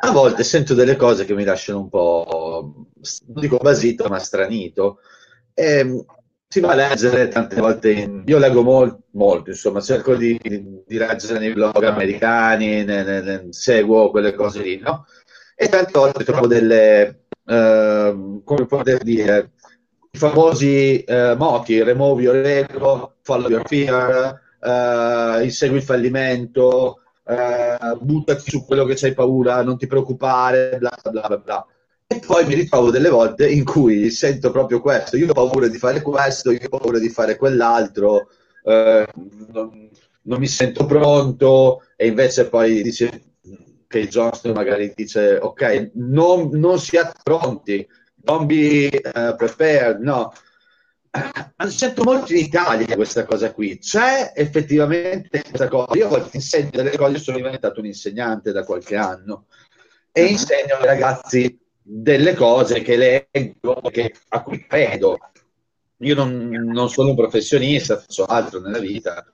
a 0.00 0.10
volte 0.10 0.42
sento 0.42 0.74
delle 0.74 0.96
cose 0.96 1.24
che 1.24 1.34
mi 1.34 1.44
lasciano 1.44 1.80
un 1.80 1.88
po', 1.88 2.86
non 3.26 3.40
dico 3.40 3.58
basito, 3.58 4.08
ma 4.08 4.18
stranito. 4.18 4.98
E 5.66 6.04
si 6.50 6.60
va 6.60 6.70
a 6.70 6.74
leggere 6.74 7.28
tante 7.28 7.60
volte, 7.60 7.90
in- 7.92 8.22
io 8.26 8.38
leggo 8.38 8.62
mol- 8.62 8.96
molto, 9.12 9.50
insomma, 9.50 9.80
cerco 9.80 10.14
di, 10.14 10.38
di 10.42 10.96
leggere 10.96 11.38
nei 11.38 11.52
blog 11.52 11.82
americani, 11.84 12.84
ne- 12.84 13.02
ne- 13.02 13.20
ne- 13.20 13.46
seguo 13.50 14.10
quelle 14.10 14.34
cose 14.34 14.62
lì, 14.62 14.78
no? 14.78 15.04
E 15.54 15.68
tante 15.68 15.98
volte 15.98 16.24
trovo 16.24 16.46
delle, 16.46 17.24
ehm, 17.44 18.42
come 18.44 18.66
poter 18.66 19.02
dire, 19.02 19.50
i 20.10 20.16
famosi 20.18 21.02
eh, 21.02 21.34
moti, 21.36 21.82
remove 21.82 22.22
your 22.22 22.36
ego, 22.46 23.16
follow 23.22 23.50
your 23.50 23.66
fear, 23.66 24.40
eh, 24.60 25.44
insegui 25.44 25.76
il 25.76 25.82
fallimento, 25.82 27.02
eh, 27.26 27.76
buttati 28.00 28.48
su 28.50 28.64
quello 28.64 28.84
che 28.84 28.94
c'hai 28.94 29.12
paura, 29.12 29.62
non 29.62 29.76
ti 29.76 29.86
preoccupare, 29.86 30.78
bla 30.78 30.90
bla 31.10 31.26
bla 31.28 31.38
bla. 31.38 31.66
E 32.10 32.20
poi 32.20 32.46
mi 32.46 32.54
ritrovo 32.54 32.90
delle 32.90 33.10
volte 33.10 33.46
in 33.50 33.64
cui 33.64 34.08
sento 34.08 34.50
proprio 34.50 34.80
questo, 34.80 35.18
io 35.18 35.28
ho 35.28 35.34
paura 35.34 35.68
di 35.68 35.76
fare 35.76 36.00
questo, 36.00 36.50
io 36.50 36.66
ho 36.70 36.78
paura 36.78 36.98
di 36.98 37.10
fare 37.10 37.36
quell'altro, 37.36 38.30
eh, 38.64 39.06
non, 39.52 39.90
non, 40.22 40.38
mi 40.38 40.46
sento 40.46 40.86
pronto 40.86 41.82
e 41.96 42.06
invece 42.06 42.48
poi 42.48 42.80
dice 42.80 43.24
che 43.86 44.08
Johnston 44.08 44.52
magari 44.52 44.90
dice 44.96 45.36
ok, 45.36 45.90
non, 45.96 46.48
non 46.52 46.78
siate 46.78 47.20
pronti, 47.22 47.86
don't 48.14 48.46
be 48.46 48.88
uh, 49.04 49.36
prepared, 49.36 50.00
no. 50.00 50.32
Sento 51.68 52.04
molto 52.04 52.32
in 52.32 52.38
Italia 52.38 52.94
questa 52.94 53.26
cosa 53.26 53.52
qui, 53.52 53.76
c'è 53.80 54.32
effettivamente 54.34 55.42
questa 55.42 55.68
cosa. 55.68 55.94
Io 55.94 56.26
insegno 56.32 56.70
delle 56.72 56.96
cose, 56.96 57.18
sono 57.18 57.36
diventato 57.36 57.80
un 57.80 57.86
insegnante 57.86 58.50
da 58.50 58.64
qualche 58.64 58.96
anno 58.96 59.44
e 60.10 60.24
insegno 60.24 60.76
ai 60.76 60.86
ragazzi 60.86 61.66
delle 61.90 62.34
cose 62.34 62.82
che 62.82 62.96
leggo, 62.96 63.80
che, 63.90 64.12
a 64.28 64.42
cui 64.42 64.66
credo. 64.66 65.18
Io 66.00 66.14
non, 66.14 66.48
non 66.48 66.90
sono 66.90 67.10
un 67.10 67.16
professionista, 67.16 67.98
faccio 67.98 68.24
altro 68.26 68.60
nella 68.60 68.78
vita, 68.78 69.24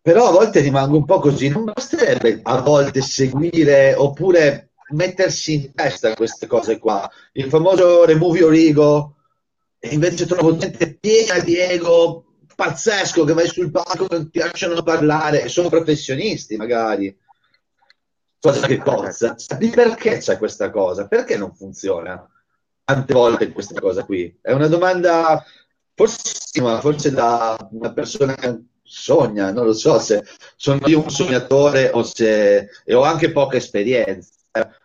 però 0.00 0.28
a 0.28 0.32
volte 0.32 0.60
rimango 0.60 0.98
un 0.98 1.06
po' 1.06 1.20
così. 1.20 1.48
Non 1.48 1.64
basterebbe 1.64 2.40
a 2.42 2.60
volte 2.60 3.00
seguire 3.00 3.94
oppure 3.94 4.72
mettersi 4.90 5.54
in 5.54 5.72
testa 5.72 6.14
queste 6.14 6.46
cose 6.46 6.78
qua. 6.78 7.10
Il 7.32 7.48
famoso 7.48 8.04
remove 8.04 8.38
your 8.38 8.52
ego, 8.52 9.16
e 9.78 9.94
invece 9.94 10.26
trovo 10.26 10.56
gente 10.56 10.94
piena 10.94 11.38
di 11.38 11.56
ego 11.56 12.26
pazzesco 12.54 13.24
che 13.24 13.32
vai 13.32 13.48
sul 13.48 13.70
palco 13.70 14.06
non 14.08 14.30
ti 14.30 14.38
lasciano 14.38 14.82
parlare, 14.82 15.48
sono 15.48 15.70
professionisti 15.70 16.56
magari 16.56 17.16
cosa 18.44 18.66
che 18.66 18.78
cosa. 18.78 19.34
Di 19.58 19.70
perché 19.70 20.18
c'è 20.18 20.36
questa 20.36 20.70
cosa? 20.70 21.06
Perché 21.06 21.38
non 21.38 21.54
funziona? 21.54 22.28
Tante 22.84 23.14
volte 23.14 23.50
questa 23.50 23.80
cosa 23.80 24.04
qui. 24.04 24.38
È 24.42 24.52
una 24.52 24.68
domanda 24.68 25.42
forse, 25.94 26.60
forse 26.80 27.10
da 27.10 27.56
una 27.70 27.92
persona 27.92 28.34
che 28.34 28.60
sogna, 28.82 29.50
non 29.50 29.64
lo 29.64 29.72
so 29.72 29.98
se 29.98 30.24
sono 30.56 30.86
io 30.86 31.02
un 31.02 31.08
sognatore 31.08 31.90
o 31.94 32.02
se 32.02 32.68
e 32.84 32.94
ho 32.94 33.02
anche 33.02 33.32
poca 33.32 33.56
esperienza. 33.56 34.32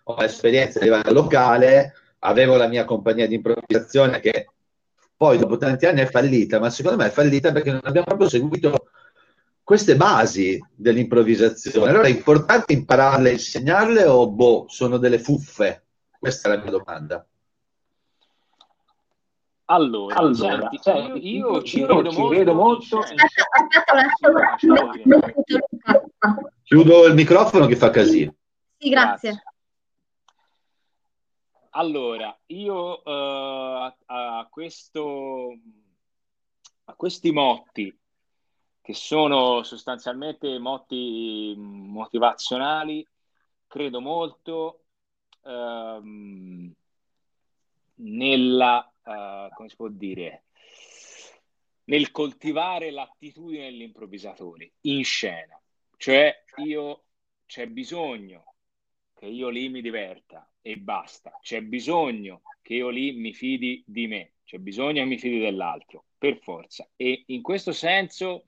Ho 0.04 0.24
esperienza 0.24 0.80
a 0.80 0.84
livello 0.84 1.12
locale, 1.12 1.94
avevo 2.20 2.56
la 2.56 2.68
mia 2.68 2.86
compagnia 2.86 3.28
di 3.28 3.36
improvvisazione 3.36 4.22
che 4.22 4.50
poi 5.18 5.38
dopo 5.38 5.58
tanti 5.58 5.86
anni 5.86 6.00
è 6.00 6.10
fallita, 6.10 6.60
ma 6.60 6.70
secondo 6.70 6.98
me 6.98 7.08
è 7.08 7.12
fallita 7.12 7.51
perché 7.51 7.72
non 7.72 7.82
abbiamo 7.84 8.08
proprio 8.08 8.30
seguito 8.30 8.89
queste 9.70 9.96
basi 9.96 10.60
dell'improvvisazione. 10.76 11.92
Allora 11.92 12.08
è 12.08 12.10
importante 12.10 12.74
impararle, 12.74 13.34
insegnarle 13.34 14.04
o 14.04 14.28
boh, 14.28 14.66
sono 14.68 14.98
delle 14.98 15.20
fuffe? 15.20 15.86
Questa 16.18 16.50
è 16.50 16.56
la 16.56 16.64
mia 16.64 16.72
domanda. 16.72 17.24
Allora, 19.66 20.16
allora 20.16 20.72
cioè, 20.82 20.96
io, 20.96 21.18
io, 21.18 21.62
ci, 21.62 21.82
vedo, 21.82 22.10
ci 22.10 22.18
molto, 22.18 22.28
vedo 22.30 22.54
molto. 22.56 22.98
Aspetta, 22.98 23.94
aspetta, 24.42 25.70
Chiudo 26.64 27.06
il 27.06 27.14
microfono 27.14 27.68
che 27.68 27.76
fa 27.76 27.92
casino. 27.92 28.34
Sì, 28.76 28.90
grazie. 28.90 29.44
Allora, 31.70 32.36
io 32.48 33.02
uh, 33.04 33.04
a, 33.06 33.96
a, 34.08 34.48
questo, 34.50 35.56
a 36.86 36.94
questi 36.96 37.32
motti 37.32 37.96
che 38.89 38.96
sono 38.96 39.62
sostanzialmente 39.62 40.58
motti 40.58 41.53
motivazionali, 41.55 43.08
credo 43.67 44.01
molto 44.01 44.86
ehm, 45.46 46.74
nella, 47.98 48.91
uh, 49.03 49.53
come 49.53 49.69
si 49.69 49.75
può 49.75 49.89
dire, 49.89 50.46
nel 51.84 52.10
coltivare 52.10 52.89
l'attitudine 52.89 53.65
dell'improvvisatore 53.65 54.72
in 54.81 55.03
scena. 55.03 55.62
Cioè, 55.96 56.46
io 56.63 57.03
c'è 57.46 57.67
bisogno 57.67 58.55
che 59.13 59.27
io 59.27 59.50
lì 59.50 59.69
mi 59.69 59.81
diverta 59.81 60.50
e 60.63 60.77
basta. 60.77 61.38
C'è 61.43 61.62
bisogno 61.62 62.41
che 62.63 62.74
io 62.74 62.89
lì 62.89 63.12
mi 63.12 63.36
fidi 63.36 63.84
di 63.86 64.08
me, 64.08 64.31
c'è 64.46 64.58
bisogno 64.58 65.03
che 65.03 65.10
mi 65.10 65.19
fidi 65.19 65.38
dell'altro, 65.38 66.05
per 66.17 66.39
forza. 66.39 66.89
E 66.96 67.25
in 67.27 67.43
questo 67.43 67.72
senso 67.72 68.46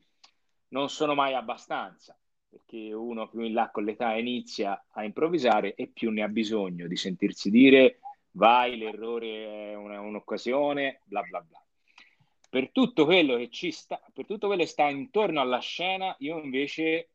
non 0.72 0.90
sono 0.90 1.16
mai 1.16 1.34
abbastanza, 1.34 2.18
perché 2.50 2.92
uno 2.94 3.30
più 3.30 3.42
in 3.42 3.54
là 3.54 3.70
con 3.70 3.84
l'età 3.84 4.14
inizia 4.16 4.86
a 4.92 5.04
improvvisare 5.04 5.74
e 5.76 5.88
più 5.88 6.12
ne 6.12 6.24
ha 6.24 6.28
bisogno 6.28 6.88
di 6.88 6.96
sentirsi 6.96 7.50
dire 7.50 8.00
vai, 8.32 8.78
l'errore 8.78 9.72
è 9.72 9.76
una, 9.76 10.00
un'occasione, 10.02 11.02
bla 11.06 11.22
bla 11.22 11.42
bla. 11.42 11.64
Per 12.50 12.72
tutto 12.72 13.06
quello 13.06 13.38
che 13.38 13.50
ci 13.50 13.72
sta, 13.72 14.02
per 14.14 14.26
tutto 14.26 14.48
quello 14.48 14.64
che 14.64 14.68
sta 14.68 14.90
intorno 14.90 15.40
alla 15.40 15.60
scena, 15.60 16.16
io 16.20 16.42
invece 16.42 17.10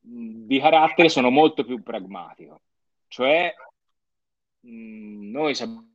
di 0.00 0.58
carattere 0.58 1.08
sono 1.08 1.30
molto 1.30 1.64
più 1.64 1.82
pragmatico. 1.82 2.62
Cioè, 3.06 3.54
mh, 4.60 5.30
noi 5.30 5.52
abbiamo 5.52 5.89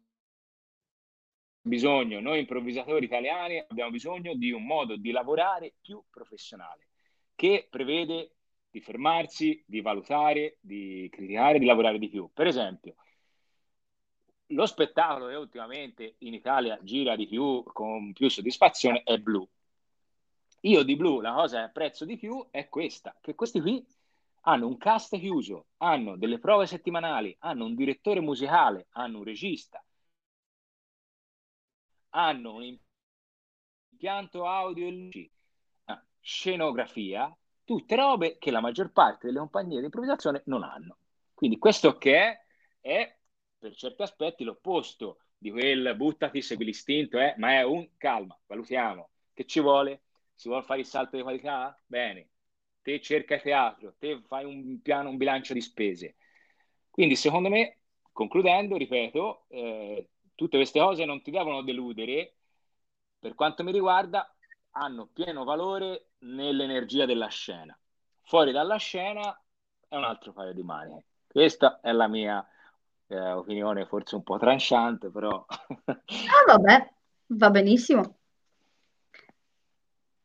bisogno, 1.66 2.20
noi 2.20 2.40
improvvisatori 2.40 3.06
italiani 3.06 3.58
abbiamo 3.68 3.90
bisogno 3.90 4.36
di 4.36 4.52
un 4.52 4.64
modo 4.66 4.96
di 4.98 5.10
lavorare 5.10 5.74
più 5.82 6.04
professionale, 6.12 6.90
che 7.34 7.68
prevede 7.70 8.36
di 8.70 8.80
fermarsi, 8.82 9.64
di 9.66 9.82
valutare, 9.82 10.58
di 10.62 11.08
criticare, 11.12 11.58
di 11.58 11.66
lavorare 11.66 11.98
di 11.98 12.08
più. 12.08 12.30
Per 12.32 12.46
esempio, 12.46 12.96
lo 14.50 14.66
spettacolo 14.68 15.28
che 15.28 15.36
ultimamente 15.36 16.16
in 16.20 16.36
Italia 16.36 16.78
gira 16.84 17.16
di 17.16 17.26
più, 17.26 17.64
con 17.64 18.14
più 18.14 18.30
soddisfazione, 18.30 19.02
è 19.02 19.18
Blu. 19.18 19.48
Io 20.62 20.84
di 20.84 20.96
Blu 20.96 21.20
la 21.20 21.34
cosa 21.34 21.58
che 21.58 21.64
apprezzo 21.64 22.06
di 22.06 22.16
più 22.16 22.46
è 22.52 22.70
questa, 22.70 23.18
che 23.22 23.34
questi 23.34 23.60
qui 23.60 23.84
hanno 24.42 24.68
un 24.68 24.78
cast 24.78 25.18
chiuso, 25.18 25.70
hanno 25.78 26.16
delle 26.16 26.38
prove 26.38 26.68
settimanali, 26.68 27.36
hanno 27.40 27.66
un 27.66 27.74
direttore 27.74 28.20
musicale, 28.20 28.88
hanno 28.92 29.20
un 29.20 29.24
regista, 29.24 29.84
hanno 32.16 32.56
un 32.56 32.78
impianto 33.92 34.46
audio 34.46 34.88
e 34.88 34.92
luci, 34.92 35.32
scenografia, 36.20 37.36
tutte 37.64 37.96
robe 37.96 38.38
che 38.38 38.52
la 38.52 38.62
maggior 38.62 38.92
parte 38.92 39.28
delle 39.28 39.40
compagnie 39.40 39.80
di 39.80 39.86
improvvisazione 39.86 40.42
non 40.46 40.64
hanno. 40.64 40.98
Quindi 41.34 41.58
questo 41.58 41.98
che 41.98 42.18
è, 42.18 42.46
è 42.80 43.18
per 43.58 43.76
certi 43.76 44.02
aspetti 44.02 44.44
l'opposto 44.44 45.20
di 45.38 45.52
quel 45.52 45.94
buttati, 45.96 46.42
segui 46.42 46.66
l'istinto, 46.66 47.20
eh? 47.20 47.36
ma 47.38 47.52
è 47.52 47.64
un 47.64 47.88
calma, 47.98 48.40
valutiamo, 48.48 49.10
che 49.34 49.46
ci 49.46 49.60
vuole? 49.60 50.04
Si 50.34 50.48
vuole 50.48 50.64
fare 50.64 50.80
il 50.80 50.86
salto 50.86 51.18
di 51.18 51.22
qualità? 51.22 51.80
Bene, 51.86 52.30
te 52.82 53.02
cerca 53.02 53.38
teatro, 53.40 53.96
te 53.98 54.22
fai 54.26 54.46
un 54.46 54.82
piano, 54.82 55.10
un 55.10 55.18
bilancio 55.18 55.54
di 55.54 55.62
spese. 55.62 56.16
Quindi 56.90 57.16
secondo 57.16 57.50
me, 57.50 57.80
concludendo, 58.12 58.78
ripeto, 58.78 59.46
eh, 59.50 60.10
tutte 60.36 60.58
queste 60.58 60.80
cose 60.80 61.06
non 61.06 61.22
ti 61.22 61.32
devono 61.32 61.64
deludere, 61.64 62.34
per 63.20 63.34
quanto 63.34 63.64
mi 63.64 63.72
riguarda, 63.72 64.30
hanno 64.72 65.10
pieno 65.12 65.44
valore 65.44 66.10
nell'energia 66.20 67.06
della 67.06 67.28
scena. 67.28 67.78
Fuori 68.22 68.52
dalla 68.52 68.78
scena 68.78 69.40
è 69.88 69.96
un 69.96 70.04
altro 70.04 70.34
paio 70.34 70.54
di 70.54 70.64
maniche. 70.64 71.06
Questa 71.28 71.80
è 71.82 71.92
la 71.92 72.08
mia 72.08 72.46
eh, 73.08 73.32
opinione, 73.32 73.86
forse 73.86 74.16
un 74.16 74.24
po' 74.24 74.38
tranchante, 74.38 75.10
però... 75.10 75.46
ah, 75.48 76.44
vabbè, 76.48 76.94
va 77.28 77.50
benissimo. 77.50 78.18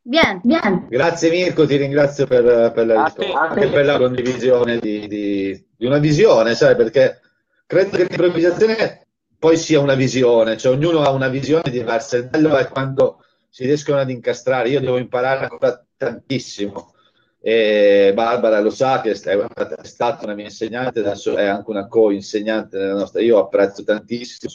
Bien, 0.03 0.41
bien. 0.43 0.87
Grazie 0.89 1.29
Mirko, 1.29 1.67
ti 1.67 1.75
ringrazio 1.75 2.25
per, 2.25 2.71
per 2.71 2.85
la 2.87 3.03
risposta, 3.03 3.39
anche 3.39 3.67
per 3.67 3.85
la 3.85 3.97
condivisione 3.97 4.79
di, 4.79 5.07
di, 5.07 5.67
di, 5.77 5.85
una 5.85 5.99
visione, 5.99 6.55
sai, 6.55 6.75
perché 6.75 7.21
credo 7.67 7.97
che 7.97 8.05
l'improvvisazione 8.05 9.07
poi 9.41 9.57
sia 9.57 9.79
una 9.79 9.95
visione, 9.95 10.55
cioè 10.55 10.71
ognuno 10.71 11.01
ha 11.01 11.09
una 11.09 11.27
visione 11.27 11.71
diversa. 11.71 12.15
Il 12.15 12.29
bello 12.29 12.55
è 12.57 12.67
quando 12.67 13.23
si 13.49 13.65
riescono 13.65 13.97
ad 13.97 14.11
incastrare. 14.11 14.69
Io 14.69 14.79
devo 14.79 14.99
imparare 14.99 15.45
ancora 15.45 15.83
tantissimo. 15.97 16.93
E 17.39 18.11
Barbara 18.13 18.59
lo 18.59 18.69
sa 18.69 19.01
che 19.01 19.09
è 19.09 19.15
stata 19.15 20.25
una 20.25 20.35
mia 20.35 20.45
insegnante, 20.45 20.99
adesso 20.99 21.35
è 21.37 21.45
anche 21.47 21.71
una 21.71 21.87
co-insegnante 21.87 22.77
nella 22.77 22.93
nostra. 22.93 23.19
Io 23.21 23.39
apprezzo 23.39 23.83
tantissimo 23.83 24.53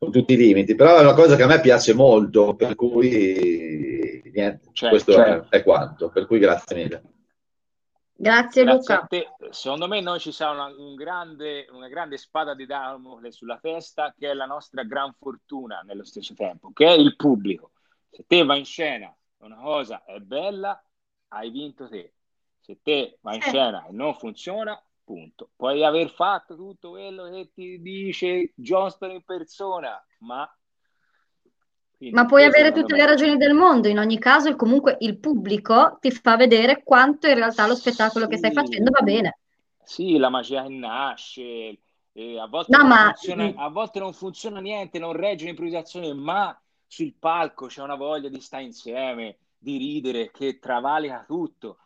con 0.00 0.10
tutti 0.10 0.32
i 0.32 0.36
limiti, 0.36 0.74
però 0.74 0.96
è 0.96 1.00
una 1.00 1.14
cosa 1.14 1.36
che 1.36 1.44
a 1.44 1.46
me 1.46 1.60
piace 1.60 1.94
molto, 1.94 2.56
per 2.56 2.74
cui 2.74 4.20
niente, 4.34 4.70
certo, 4.72 4.88
questo 4.88 5.12
certo. 5.12 5.46
È, 5.48 5.58
è 5.58 5.62
quanto. 5.62 6.08
Per 6.08 6.26
cui 6.26 6.40
grazie 6.40 6.74
mille. 6.74 7.02
Grazie, 8.20 8.64
Grazie 8.64 9.06
Luca. 9.06 9.52
Secondo 9.52 9.86
me 9.86 10.00
noi 10.00 10.18
ci 10.18 10.32
sarà 10.32 10.50
una, 10.50 10.66
un 10.76 10.96
grande, 10.96 11.68
una 11.70 11.86
grande 11.86 12.16
spada 12.16 12.52
di 12.54 12.66
Damocle 12.66 13.30
sulla 13.30 13.58
testa 13.58 14.12
che 14.18 14.30
è 14.30 14.34
la 14.34 14.44
nostra 14.44 14.82
gran 14.82 15.14
fortuna 15.14 15.82
nello 15.82 16.04
stesso 16.04 16.34
tempo, 16.34 16.72
che 16.72 16.86
è 16.86 16.94
il 16.94 17.14
pubblico. 17.14 17.70
Se 18.10 18.24
te 18.26 18.42
vai 18.44 18.58
in 18.58 18.64
scena 18.64 19.14
una 19.38 19.54
cosa 19.58 20.04
è 20.04 20.18
bella, 20.18 20.82
hai 21.28 21.50
vinto 21.50 21.88
te. 21.88 22.14
Se 22.58 22.80
te 22.82 23.18
vai 23.20 23.36
in 23.36 23.42
Sì. 23.42 23.50
scena 23.50 23.86
e 23.86 23.92
non 23.92 24.14
funziona, 24.14 24.82
punto. 25.04 25.50
Puoi 25.54 25.84
aver 25.84 26.10
fatto 26.10 26.56
tutto 26.56 26.90
quello 26.90 27.30
che 27.30 27.52
ti 27.54 27.80
dice 27.80 28.52
Johnston 28.56 29.12
in 29.12 29.22
persona, 29.22 30.04
ma... 30.18 30.50
Quindi 31.98 32.16
Ma 32.16 32.26
puoi 32.26 32.44
avere 32.44 32.72
tutte 32.72 32.94
le 32.94 33.02
me- 33.02 33.06
ragioni 33.06 33.36
del 33.36 33.54
mondo, 33.54 33.88
in 33.88 33.98
ogni 33.98 34.18
caso, 34.18 34.54
comunque 34.54 34.96
il 35.00 35.18
pubblico 35.18 35.98
ti 36.00 36.10
fa 36.12 36.36
vedere 36.36 36.82
quanto 36.84 37.26
in 37.26 37.34
realtà 37.34 37.66
lo 37.66 37.74
spettacolo 37.74 38.28
che 38.28 38.36
stai 38.36 38.50
Sì. 38.50 38.54
facendo 38.54 38.90
va 38.90 39.00
bene. 39.02 39.38
Sì, 39.84 40.16
la 40.16 40.28
magia 40.28 40.62
che 40.62 40.68
nasce, 40.68 41.78
a 42.38 42.46
volte, 42.46 42.76
No, 42.76 42.78
non 42.78 42.88
ma- 42.88 43.12
funziona, 43.14 43.52
a 43.56 43.68
volte 43.68 43.98
non 43.98 44.12
funziona 44.12 44.60
niente, 44.60 44.98
non 44.98 45.12
regge 45.12 45.46
l'improvvisazione, 45.46 46.12
ma 46.14 46.56
sul 46.86 47.14
palco 47.18 47.66
c'è 47.66 47.82
una 47.82 47.94
voglia 47.96 48.28
di 48.28 48.40
stare 48.40 48.62
insieme, 48.64 49.38
di 49.58 49.76
ridere, 49.76 50.30
che 50.30 50.58
travalica 50.58 51.24
tutto. 51.26 51.78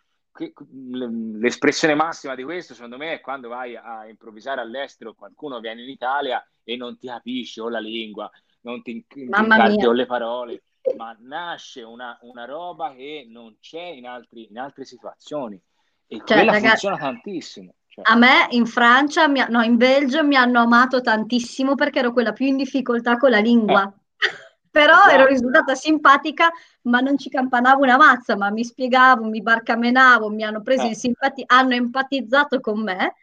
L'espressione 0.72 1.94
massima 1.94 2.34
di 2.34 2.42
questo, 2.42 2.74
secondo 2.74 2.96
me, 2.96 3.14
è 3.14 3.20
quando 3.20 3.48
vai 3.48 3.76
a 3.76 4.06
improvvisare 4.08 4.60
all'estero, 4.60 5.14
qualcuno 5.14 5.60
viene 5.60 5.82
in 5.82 5.90
Italia 5.90 6.44
e 6.64 6.76
non 6.76 6.98
ti 6.98 7.06
capisce 7.06 7.60
o 7.60 7.68
la 7.68 7.78
lingua, 7.80 8.30
non 8.62 8.82
ti, 8.82 9.04
ti 9.08 9.24
Mamma 9.24 9.54
incarti 9.56 9.76
mia. 9.76 9.88
o 9.88 9.92
le 9.92 10.06
parole, 10.06 10.62
ma 10.96 11.16
nasce 11.20 11.82
una, 11.82 12.18
una 12.22 12.44
roba 12.44 12.92
che 12.94 13.26
non 13.28 13.56
c'è 13.60 13.82
in, 13.82 14.06
altri- 14.06 14.48
in 14.50 14.58
altre 14.58 14.84
situazioni 14.84 15.60
e 16.06 16.16
Cioè, 16.18 16.24
quella 16.38 16.52
raga- 16.52 16.68
funziona 16.70 16.96
tantissimo. 16.96 17.74
Cioè, 17.88 18.04
A 18.08 18.16
me 18.16 18.46
in 18.50 18.66
Francia, 18.66 19.28
mi 19.28 19.44
no, 19.48 19.60
in 19.62 19.76
Belgio 19.76 20.24
mi 20.24 20.36
hanno 20.36 20.60
amato 20.60 21.00
tantissimo 21.02 21.74
perché 21.74 21.98
ero 21.98 22.12
quella 22.12 22.32
più 22.32 22.46
in 22.46 22.56
difficoltà 22.56 23.16
con 23.16 23.30
la 23.30 23.38
lingua. 23.38 23.92
Però 24.72 24.94
Esatto. 24.94 25.10
ero 25.10 25.26
risultata 25.26 25.74
simpatica, 25.74 26.50
ma 26.82 27.00
non 27.00 27.18
ci 27.18 27.28
campanavo 27.28 27.82
una 27.82 27.98
mazza, 27.98 28.34
ma 28.36 28.50
mi 28.50 28.64
spiegavo, 28.64 29.24
mi 29.24 29.42
barcamenavo, 29.42 30.30
mi 30.30 30.42
hanno 30.44 30.62
preso 30.62 30.84
Eh. 30.84 30.88
in 30.88 30.94
simpatia, 30.94 31.44
hanno 31.48 31.74
empatizzato 31.74 32.58
con 32.60 32.82
me 32.82 33.14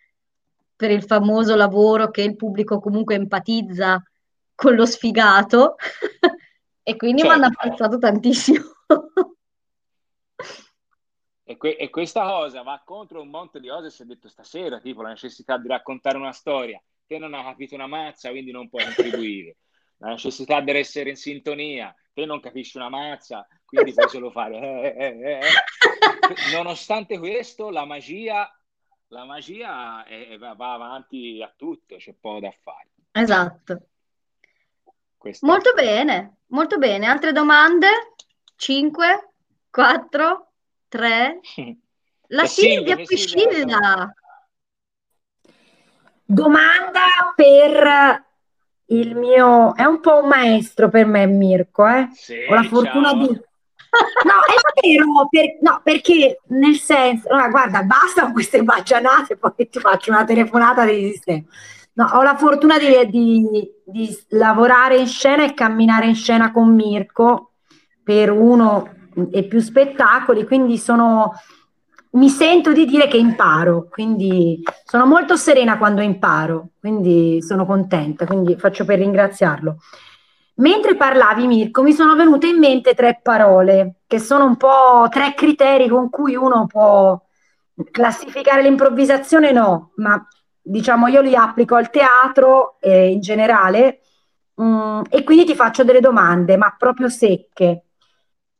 per 0.75 0.91
il 0.91 1.03
famoso 1.03 1.55
lavoro 1.55 2.12
che 2.12 2.22
il 2.22 2.36
pubblico 2.36 2.79
comunque 2.79 3.15
empatizza 3.15 4.00
con 4.60 4.75
lo 4.75 4.86
sfigato 4.86 5.75
e 6.84 6.96
quindi 6.98 7.22
mi 7.22 7.30
Certo. 7.30 7.44
hanno 7.46 7.54
apprezzato 7.56 7.98
tantissimo. 7.98 8.62
E, 11.44 11.56
que- 11.58 11.78
e 11.78 11.89
questa 11.89 12.24
cosa 12.28 12.62
va 12.62 12.82
contro 12.84 13.22
un 13.22 13.30
monte 13.30 13.62
di 13.62 13.70
cose 13.70 13.89
si 13.89 14.01
è 14.04 14.06
detto 14.06 14.28
stasera, 14.28 14.80
tipo 14.82 15.01
la 15.01 15.10
necessità 15.10 15.58
di 15.58 15.70
raccontare 15.70 16.18
una 16.18 16.34
storia. 16.34 16.82
Te 17.08 17.18
non 17.18 17.34
hai 17.34 17.44
capito 17.44 17.74
una 17.75 17.88
mazza, 17.88 18.30
quindi 18.32 18.51
non 18.51 18.68
puoi 18.70 18.84
contribuire. 18.84 19.56
La 19.98 20.10
necessità 20.10 20.60
di 20.60 20.72
essere 20.72 21.10
in 21.12 21.16
sintonia. 21.16 21.96
Te 22.13 22.25
non 22.25 22.42
capisci 22.42 22.75
una 22.78 22.89
mazza, 22.89 23.48
quindi 23.66 23.94
puoi 23.94 24.10
solo 24.10 24.30
fare. 24.30 24.58
eh, 24.58 25.06
eh, 25.06 25.20
eh, 25.20 25.39
eh. 25.39 26.54
Nonostante 26.54 27.18
questo, 27.18 27.70
la 27.70 27.86
magia, 27.86 28.48
la 29.08 29.24
magia 29.24 30.04
è- 30.04 30.38
va 30.38 30.74
avanti 30.74 31.42
a 31.42 31.51
tutto, 31.56 31.96
c'è 31.96 32.13
poco 32.13 32.42
da 32.42 32.51
fare. 32.62 32.89
Esatto. 33.13 33.88
Questo- 35.20 35.46
Molto 35.46 35.74
bene, 35.74 36.38
molto 36.48 36.78
bene. 36.78 37.06
Altre 37.06 37.34
domande? 37.34 37.88
5, 38.56 39.30
4, 39.70 40.52
3. 40.88 41.40
La 42.28 42.46
Silvia 42.46 42.96
Priscilla. 42.96 44.14
Domanda 46.24 47.34
per 47.36 48.26
il 48.86 49.16
mio... 49.16 49.76
È 49.76 49.84
un 49.84 50.00
po' 50.00 50.22
un 50.22 50.30
maestro 50.30 50.88
per 50.88 51.06
me, 51.06 51.26
Mirko, 51.26 51.86
eh? 51.86 52.08
Sì, 52.14 52.46
Ho 52.50 52.54
la 52.54 52.64
fortuna 52.64 53.10
ciao. 53.10 53.18
di... 53.18 53.28
No, 53.28 54.36
è 54.46 54.88
vero, 54.88 55.28
per- 55.30 55.58
no, 55.62 55.82
perché 55.84 56.40
nel 56.48 56.78
senso... 56.78 57.28
allora, 57.28 57.50
guarda, 57.50 57.84
basta 57.84 58.22
con 58.22 58.32
queste 58.32 58.64
baggianate, 58.64 59.36
poi 59.36 59.52
ti 59.70 59.80
faccio 59.80 60.12
una 60.12 60.24
telefonata 60.24 60.86
di 60.86 61.12
sistema. 61.12 61.44
No, 62.00 62.06
ho 62.13 62.22
la 62.24 62.38
fortuna 62.38 62.78
di, 62.78 63.10
di- 63.10 63.69
di 63.84 64.17
lavorare 64.30 64.95
in 64.95 65.06
scena 65.06 65.43
e 65.43 65.54
camminare 65.54 66.06
in 66.06 66.15
scena 66.15 66.54
con 66.54 66.74
Mirko 66.74 67.56
per 68.02 68.32
uno 68.32 68.89
e 69.32 69.43
più 69.43 69.60
spettacoli, 69.60 70.45
quindi 70.45 70.78
sono... 70.78 71.34
Mi 72.12 72.30
sento 72.30 72.71
di 72.71 72.86
dire 72.86 73.08
che 73.08 73.17
imparo, 73.17 73.88
quindi 73.91 74.63
sono 74.86 75.06
molto 75.06 75.36
serena 75.36 75.78
quando 75.78 76.02
imparo, 76.02 76.69
quindi 76.80 77.39
sono 77.41 77.65
contenta, 77.65 78.26
quindi 78.26 78.56
faccio 78.56 78.86
per 78.86 78.97
ringraziarlo. 78.97 79.76
Mentre 80.56 80.95
parlavi, 80.95 81.45
Mirko, 81.47 81.84
mi 81.84 81.91
sono 81.91 82.15
venute 82.15 82.47
in 82.47 82.58
mente 82.58 82.95
tre 82.95 83.19
parole, 83.21 83.97
che 84.08 84.19
sono 84.19 84.45
un 84.45 84.56
po' 84.56 85.06
tre 85.12 85.34
criteri 85.36 85.88
con 85.88 86.10
cui 86.10 86.34
uno 86.36 86.65
può 86.65 87.21
classificare 87.91 88.63
l'improvvisazione, 88.63 89.52
no, 89.52 89.91
ma 89.97 90.26
diciamo 90.69 91.08
io 91.08 91.21
li 91.21 91.36
applico 91.36 91.75
al 91.75 91.89
teatro 91.89 92.77
eh, 92.79 93.10
in 93.10 93.21
generale 93.21 94.01
mm, 94.62 95.01
e 95.10 95.23
quindi 95.23 95.45
ti 95.45 95.55
faccio 95.55 95.84
delle 95.84 95.99
domande, 95.99 96.58
ma 96.58 96.75
proprio 96.77 97.10
secche. 97.10 97.84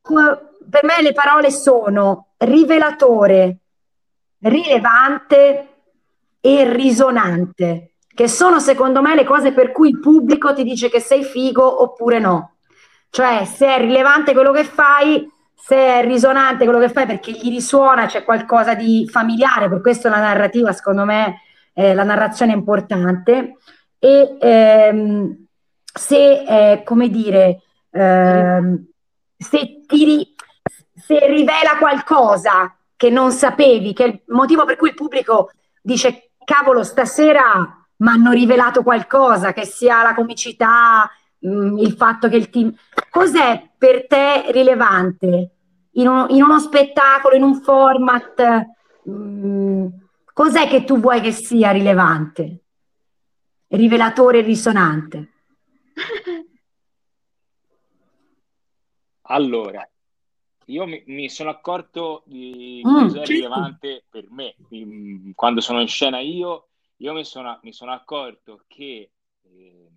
Per 0.02 0.84
me 0.84 1.02
le 1.02 1.14
parole 1.14 1.52
sono 1.52 2.30
rivelatore, 2.38 3.58
rilevante 4.40 5.68
e 6.42 6.74
risonante, 6.74 7.94
che 8.08 8.28
sono 8.28 8.60
secondo 8.60 9.02
me 9.02 9.14
le 9.14 9.24
cose 9.24 9.52
per 9.52 9.72
cui 9.72 9.90
il 9.90 10.00
pubblico 10.00 10.54
ti 10.54 10.64
dice 10.64 10.90
che 10.90 11.00
sei 11.00 11.24
figo 11.24 11.84
oppure 11.84 12.20
no. 12.20 12.56
Cioè, 13.12 13.46
se 13.46 13.68
è 13.68 13.80
rilevante 13.80 14.34
quello 14.34 14.52
che 14.52 14.64
fai, 14.64 15.28
se 15.54 15.76
è 15.76 16.04
risonante 16.04 16.64
quello 16.64 16.80
che 16.80 16.90
fai 16.90 17.06
perché 17.06 17.32
gli 17.32 17.50
risuona, 17.50 18.06
c'è 18.08 18.24
qualcosa 18.24 18.74
di 18.74 19.08
familiare, 19.08 19.70
per 19.70 19.82
questo 19.82 20.10
la 20.10 20.20
narrativa, 20.20 20.72
secondo 20.72 21.06
me, 21.06 21.42
eh, 21.80 21.94
la 21.94 22.04
narrazione 22.04 22.52
è 22.52 22.56
importante. 22.56 23.58
E 23.98 24.38
ehm, 24.40 25.46
se, 25.82 26.44
eh, 26.44 26.84
come 26.84 27.10
dire, 27.10 27.62
ehm, 27.90 28.86
se 29.38 29.82
ti 29.88 30.36
se 30.94 31.26
rivela 31.28 31.78
qualcosa 31.80 32.76
che 32.98 33.10
non 33.10 33.32
sapevi, 33.32 33.94
che 33.94 34.04
è 34.04 34.08
il 34.08 34.22
motivo 34.28 34.66
per 34.66 34.76
cui 34.76 34.90
il 34.90 34.94
pubblico 34.94 35.52
dice 35.82 36.32
cavolo, 36.44 36.84
stasera 36.84 37.88
mi 37.98 38.10
hanno 38.10 38.32
rivelato 38.32 38.84
qualcosa, 38.84 39.54
che 39.54 39.66
sia 39.66 40.04
la 40.04 40.14
comicità, 40.14 41.10
mh, 41.40 41.78
il 41.78 41.94
fatto 41.94 42.28
che 42.28 42.36
il 42.36 42.50
team... 42.50 42.74
Cos'è 43.10 43.70
per 43.78 44.06
te 44.08 44.52
rilevante 44.52 45.52
in 45.94 46.08
uno, 46.08 46.28
in 46.30 46.44
uno 46.44 46.60
spettacolo, 46.60 47.36
in 47.36 47.44
un 47.44 47.62
format? 47.62 48.68
mh, 49.04 49.88
cos'è 50.40 50.70
che 50.70 50.86
tu 50.86 51.02
vuoi 51.02 51.20
che 51.20 51.34
sia 51.34 51.72
rilevante? 51.72 52.64
Rivelatore 53.68 54.40
e 54.40 54.42
risonante. 54.42 55.30
Allora, 59.32 59.88
io 60.68 60.86
mi, 60.88 61.04
mi 61.08 61.30
sono 61.30 61.50
accorto 61.52 62.24
di 62.26 62.82
Mm, 62.88 62.92
cosa 62.98 63.18
è 63.22 63.26
certo. 63.26 63.34
rilevante 63.34 64.06
per 64.10 64.32
me. 64.32 64.56
Mm, 64.74 65.32
Quando 65.36 65.62
sono 65.62 65.82
in 65.82 65.88
scena 65.88 66.20
io, 66.20 66.70
io 66.98 67.14
mi 67.14 67.24
sono, 67.24 67.60
mi 67.62 67.72
sono 67.72 67.92
accorto 67.92 68.64
che 68.68 69.12
ehm, 69.44 69.88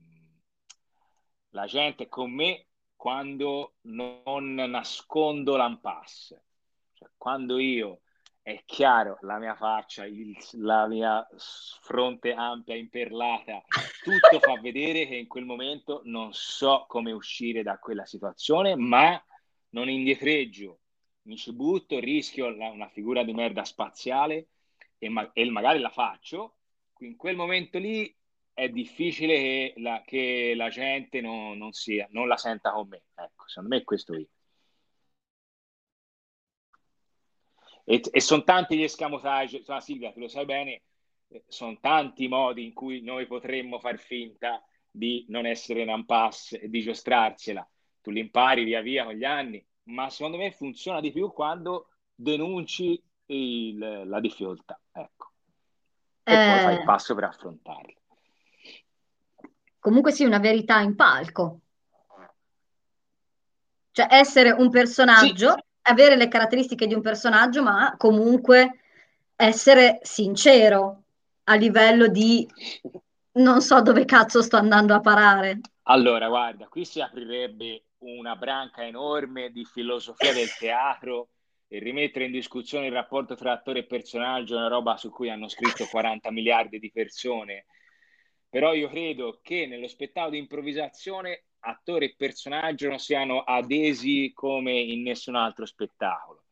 la 1.50 1.64
gente 1.66 2.04
è 2.04 2.08
con 2.08 2.30
me 2.30 2.66
quando 2.94 3.76
non 3.82 4.54
nascondo 4.54 5.56
l'impasse. 5.56 6.44
Cioè, 6.92 7.08
quando 7.16 7.58
io 7.58 8.01
è 8.42 8.62
chiaro 8.66 9.18
la 9.22 9.38
mia 9.38 9.54
faccia, 9.54 10.04
il- 10.04 10.36
la 10.54 10.86
mia 10.88 11.26
fronte 11.80 12.32
ampia, 12.32 12.74
imperlata, 12.74 13.62
tutto 14.02 14.40
fa 14.40 14.60
vedere 14.60 15.06
che 15.06 15.16
in 15.16 15.28
quel 15.28 15.44
momento 15.44 16.00
non 16.04 16.32
so 16.32 16.84
come 16.88 17.12
uscire 17.12 17.62
da 17.62 17.78
quella 17.78 18.04
situazione, 18.04 18.74
ma 18.74 19.22
non 19.70 19.88
indietreggio, 19.88 20.80
mi 21.22 21.36
ci 21.36 21.52
butto, 21.52 22.00
rischio 22.00 22.50
la- 22.50 22.70
una 22.70 22.88
figura 22.88 23.22
di 23.22 23.32
merda 23.32 23.64
spaziale 23.64 24.48
e, 24.98 25.08
ma- 25.08 25.30
e 25.32 25.48
magari 25.48 25.78
la 25.78 25.90
faccio. 25.90 26.56
In 26.98 27.16
quel 27.16 27.36
momento 27.36 27.78
lì 27.78 28.14
è 28.52 28.68
difficile 28.68 29.36
che 29.36 29.74
la, 29.76 30.02
che 30.04 30.54
la 30.56 30.68
gente 30.68 31.20
non, 31.20 31.56
non 31.58 31.72
sia, 31.72 32.06
non 32.10 32.26
la 32.28 32.36
senta 32.36 32.72
con 32.72 32.88
me. 32.88 33.04
Ecco, 33.14 33.46
secondo 33.46 33.74
me 33.74 33.80
è 33.82 33.84
questo 33.84 34.14
io. 34.14 34.28
E, 37.84 38.00
e 38.10 38.20
sono 38.20 38.44
tanti 38.44 38.76
gli 38.76 38.82
escamotage, 38.82 39.58
insomma, 39.58 39.80
Silvia, 39.80 40.12
tu 40.12 40.20
lo 40.20 40.28
sai 40.28 40.44
bene, 40.44 40.82
eh, 41.28 41.44
sono 41.48 41.78
tanti 41.80 42.24
i 42.24 42.28
modi 42.28 42.64
in 42.64 42.72
cui 42.72 43.02
noi 43.02 43.26
potremmo 43.26 43.78
far 43.78 43.98
finta 43.98 44.62
di 44.90 45.24
non 45.28 45.46
essere 45.46 45.82
in 45.82 45.88
impasse 45.88 46.60
e 46.60 46.68
di 46.68 46.80
giostrarsela. 46.80 47.66
Tu 48.00 48.10
li 48.10 48.20
impari 48.20 48.64
via 48.64 48.80
via 48.80 49.04
con 49.04 49.14
gli 49.14 49.24
anni, 49.24 49.64
ma 49.84 50.10
secondo 50.10 50.36
me 50.36 50.52
funziona 50.52 51.00
di 51.00 51.12
più 51.12 51.32
quando 51.32 51.88
denunci 52.14 53.02
il- 53.26 54.02
la 54.06 54.20
difficoltà, 54.20 54.78
ecco. 54.92 55.30
E 56.24 56.36
poi 56.36 56.60
fai 56.60 56.74
il 56.74 56.80
Eh, 56.80 56.84
passo 56.84 57.14
per 57.14 57.24
affrontarla. 57.24 58.00
comunque 59.80 60.12
sì, 60.12 60.24
una 60.24 60.38
verità 60.38 60.80
in 60.80 60.94
palco. 60.94 61.60
Cioè 63.90 64.06
essere 64.10 64.50
un 64.52 64.70
personaggio 64.70 65.56
avere 65.82 66.16
le 66.16 66.28
caratteristiche 66.28 66.86
di 66.86 66.94
un 66.94 67.00
personaggio, 67.00 67.62
ma 67.62 67.94
comunque 67.96 68.78
essere 69.36 69.98
sincero 70.02 71.02
a 71.44 71.54
livello 71.54 72.06
di 72.08 72.46
non 73.32 73.60
so 73.60 73.80
dove 73.80 74.04
cazzo 74.04 74.42
sto 74.42 74.56
andando 74.56 74.94
a 74.94 75.00
parare. 75.00 75.60
Allora, 75.84 76.28
guarda, 76.28 76.68
qui 76.68 76.84
si 76.84 77.00
aprirebbe 77.00 77.84
una 77.98 78.36
branca 78.36 78.84
enorme 78.84 79.50
di 79.50 79.64
filosofia 79.64 80.32
del 80.32 80.52
teatro 80.58 81.28
e 81.66 81.78
rimettere 81.78 82.26
in 82.26 82.32
discussione 82.32 82.86
il 82.86 82.92
rapporto 82.92 83.34
tra 83.34 83.52
attore 83.52 83.80
e 83.80 83.86
personaggio 83.86 84.54
è 84.54 84.58
una 84.58 84.68
roba 84.68 84.96
su 84.96 85.10
cui 85.10 85.30
hanno 85.30 85.48
scritto 85.48 85.86
40 85.86 86.30
miliardi 86.30 86.78
di 86.78 86.90
persone. 86.92 87.66
Però 88.48 88.74
io 88.74 88.88
credo 88.88 89.40
che 89.42 89.66
nello 89.66 89.88
spettacolo 89.88 90.32
di 90.32 90.38
improvvisazione 90.38 91.44
attore 91.62 92.06
e 92.06 92.14
personaggio 92.16 92.88
non 92.88 92.98
siano 92.98 93.40
adesi 93.40 94.32
come 94.34 94.72
in 94.72 95.02
nessun 95.02 95.34
altro 95.34 95.66
spettacolo. 95.66 96.44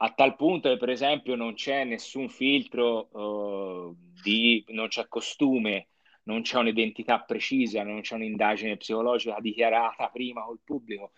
A 0.00 0.12
tal 0.12 0.36
punto 0.36 0.68
che, 0.68 0.76
per 0.76 0.90
esempio, 0.90 1.34
non 1.34 1.54
c'è 1.54 1.84
nessun 1.84 2.28
filtro 2.28 3.08
uh, 3.10 3.96
di, 4.22 4.64
non 4.68 4.88
c'è 4.88 5.08
costume, 5.08 5.88
non 6.24 6.42
c'è 6.42 6.58
un'identità 6.58 7.20
precisa, 7.20 7.82
non 7.82 8.02
c'è 8.02 8.14
un'indagine 8.14 8.76
psicologica 8.76 9.40
dichiarata 9.40 10.08
prima 10.08 10.44
col 10.44 10.60
pubblico. 10.62 11.12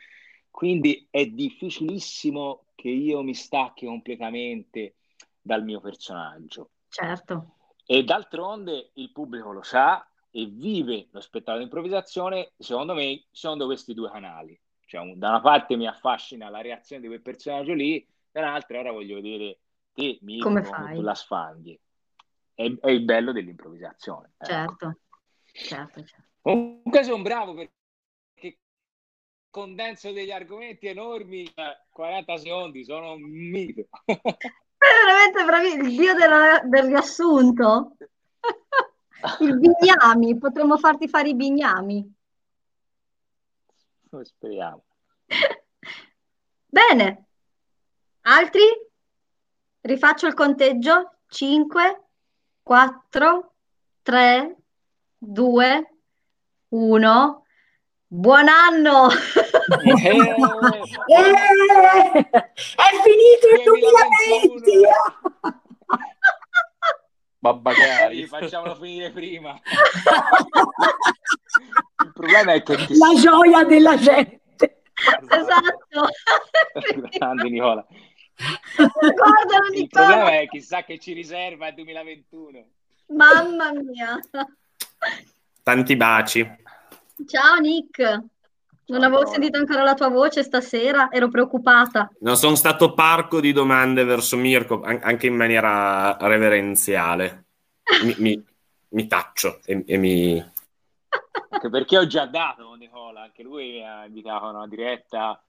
Quindi 0.50 1.06
è 1.10 1.26
difficilissimo 1.26 2.66
che 2.74 2.88
io 2.88 3.22
mi 3.22 3.34
stacchi 3.34 3.86
completamente 3.86 4.94
dal 5.40 5.62
mio 5.62 5.80
personaggio. 5.80 6.70
Certo. 6.88 7.56
E 7.84 8.02
d'altronde 8.02 8.92
il 8.94 9.12
pubblico 9.12 9.52
lo 9.52 9.62
sa 9.62 10.09
e 10.30 10.46
vive 10.46 11.08
lo 11.10 11.20
spettacolo 11.20 11.58
di 11.58 11.64
improvvisazione, 11.64 12.52
secondo 12.58 12.94
me, 12.94 13.24
secondo 13.30 13.66
questi 13.66 13.94
due 13.94 14.10
canali. 14.10 14.58
Cioè, 14.86 15.14
da 15.14 15.28
una 15.28 15.40
parte 15.40 15.76
mi 15.76 15.86
affascina 15.86 16.48
la 16.48 16.60
reazione 16.60 17.02
di 17.02 17.08
quel 17.08 17.22
personaggio 17.22 17.72
lì, 17.72 18.06
dall'altra 18.30 18.78
ora 18.78 18.92
voglio 18.92 19.16
vedere 19.16 19.58
te, 19.92 20.18
mi 20.22 20.38
come, 20.38 20.62
tu 20.62 21.00
la 21.00 21.14
sfanghi. 21.14 21.78
È, 22.54 22.62
è, 22.80 22.90
il 22.90 23.04
bello 23.04 23.32
dell'improvvisazione. 23.32 24.32
Ecco. 24.38 24.52
Certo. 24.52 24.98
certo, 25.52 26.04
certo. 26.04 26.28
Comunque 26.40 27.02
sono 27.04 27.22
bravo 27.22 27.54
perché 27.54 28.58
condenso 29.50 30.12
degli 30.12 30.30
argomenti 30.30 30.86
enormi, 30.86 31.52
40 31.90 32.36
secondi, 32.36 32.84
sono 32.84 33.12
un 33.12 33.22
mito. 33.22 33.86
È 34.04 34.86
veramente 35.04 35.44
bravissimo, 35.44 35.82
il 35.82 35.96
dio 35.96 36.14
della, 36.14 36.60
del 36.64 36.86
riassunto. 36.86 37.96
Il 39.40 39.58
bignami, 39.58 40.38
potremmo 40.38 40.76
farti 40.78 41.08
fare 41.08 41.28
i 41.28 41.34
bignami. 41.34 42.14
Speriamo. 44.22 44.84
Bene. 46.66 47.26
Altri? 48.22 48.62
Rifaccio 49.80 50.26
il 50.26 50.34
conteggio. 50.34 51.18
5, 51.28 52.02
4, 52.62 53.54
3, 54.02 54.56
2, 55.18 55.94
1. 56.68 57.44
Buon 58.12 58.48
anno! 58.48 59.08
Eh, 59.08 59.14
eh, 59.86 60.20
è 62.30 62.90
finito 63.04 63.46
il 63.54 63.62
2020! 63.62 64.82
Babbagari. 67.40 68.26
Facciamolo 68.26 68.74
finire 68.74 69.10
prima. 69.10 69.58
Il 72.04 72.12
problema 72.12 72.52
è 72.52 72.62
che... 72.62 72.76
Ti... 72.76 72.96
La 72.98 73.14
gioia 73.18 73.64
della 73.64 73.96
gente. 73.96 74.82
Esatto. 74.92 76.08
Grande 77.18 77.48
Nicola. 77.48 77.86
Guardalo, 78.76 79.72
Il 79.72 79.88
problema 79.88 80.38
è 80.38 80.46
chissà 80.48 80.84
che 80.84 80.98
ci 80.98 81.14
riserva 81.14 81.68
il 81.68 81.74
2021. 81.74 82.66
Mamma 83.06 83.72
mia. 83.72 84.20
Tanti 85.62 85.96
baci. 85.96 86.46
Ciao 87.26 87.56
Nick. 87.56 88.22
Non 88.90 89.04
avevo 89.04 89.26
sentito 89.26 89.56
ancora 89.56 89.84
la 89.84 89.94
tua 89.94 90.08
voce 90.08 90.42
stasera, 90.42 91.10
ero 91.10 91.28
preoccupata. 91.28 92.10
Non 92.20 92.36
sono 92.36 92.56
stato 92.56 92.92
parco 92.92 93.40
di 93.40 93.52
domande 93.52 94.04
verso 94.04 94.36
Mirko, 94.36 94.80
anche 94.82 95.28
in 95.28 95.36
maniera 95.36 96.16
reverenziale. 96.18 97.44
Mi, 98.02 98.14
mi, 98.18 98.44
mi 98.88 99.06
taccio 99.06 99.60
e, 99.64 99.84
e, 99.86 99.96
mi... 99.96 100.38
Anche 101.50 101.68
perché 101.68 101.98
ho 101.98 102.06
già 102.06 102.26
dato 102.26 102.74
Nicola, 102.74 103.22
anche 103.22 103.42
lui 103.42 103.72
mi 103.72 103.84
ha 103.84 104.04
invitato 104.04 104.46
a 104.46 104.50
una 104.50 104.68
diretta 104.68 105.42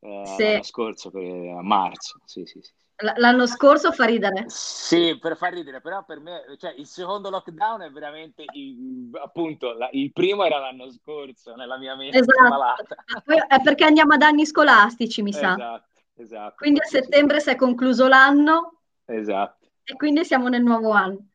eh, 0.00 0.22
sì. 0.36 0.42
l'anno 0.42 0.62
scorso, 0.62 1.10
per, 1.10 1.22
a 1.22 1.62
marzo. 1.62 2.20
Sì, 2.24 2.44
sì, 2.44 2.60
sì. 2.60 2.72
L'anno 3.16 3.46
scorso 3.46 3.90
fa 3.90 4.04
ridere. 4.04 4.44
Sì, 4.46 5.18
per 5.20 5.36
far 5.36 5.52
ridere, 5.52 5.80
però 5.80 6.04
per 6.04 6.20
me, 6.20 6.44
cioè, 6.58 6.74
il 6.76 6.86
secondo 6.86 7.28
lockdown 7.28 7.82
è 7.82 7.90
veramente, 7.90 8.44
il, 8.52 9.10
appunto, 9.20 9.72
la, 9.72 9.88
il 9.92 10.12
primo 10.12 10.44
era 10.44 10.58
l'anno 10.58 10.88
scorso, 10.90 11.56
nella 11.56 11.76
mia 11.76 11.96
mente 11.96 12.18
esatto. 12.18 12.48
malata. 12.48 12.94
È 13.48 13.60
perché 13.62 13.84
andiamo 13.84 14.14
ad 14.14 14.22
anni 14.22 14.46
scolastici, 14.46 15.22
mi 15.22 15.32
sa. 15.32 15.54
Esatto, 15.54 16.00
esatto. 16.14 16.54
Quindi 16.58 16.80
a 16.80 16.84
settembre 16.84 17.40
si 17.40 17.50
è 17.50 17.56
concluso 17.56 18.06
l'anno. 18.06 18.80
Esatto. 19.06 19.66
E 19.82 19.96
quindi 19.96 20.24
siamo 20.24 20.48
nel 20.48 20.62
nuovo 20.62 20.92
anno. 20.92 21.30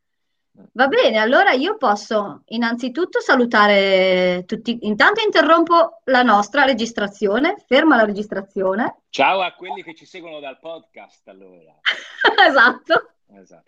Va 0.73 0.88
bene, 0.88 1.17
allora 1.17 1.51
io 1.51 1.77
posso 1.77 2.43
innanzitutto 2.47 3.21
salutare 3.21 4.43
tutti. 4.45 4.77
Intanto 4.81 5.21
interrompo 5.23 6.01
la 6.05 6.21
nostra 6.21 6.63
registrazione, 6.65 7.63
ferma 7.65 7.95
la 7.95 8.05
registrazione. 8.05 9.01
Ciao 9.09 9.41
a 9.41 9.53
quelli 9.53 9.83
che 9.83 9.95
ci 9.95 10.05
seguono 10.05 10.39
dal 10.39 10.59
podcast, 10.59 11.27
allora. 11.27 11.79
esatto. 12.47 13.12
esatto. 13.33 13.63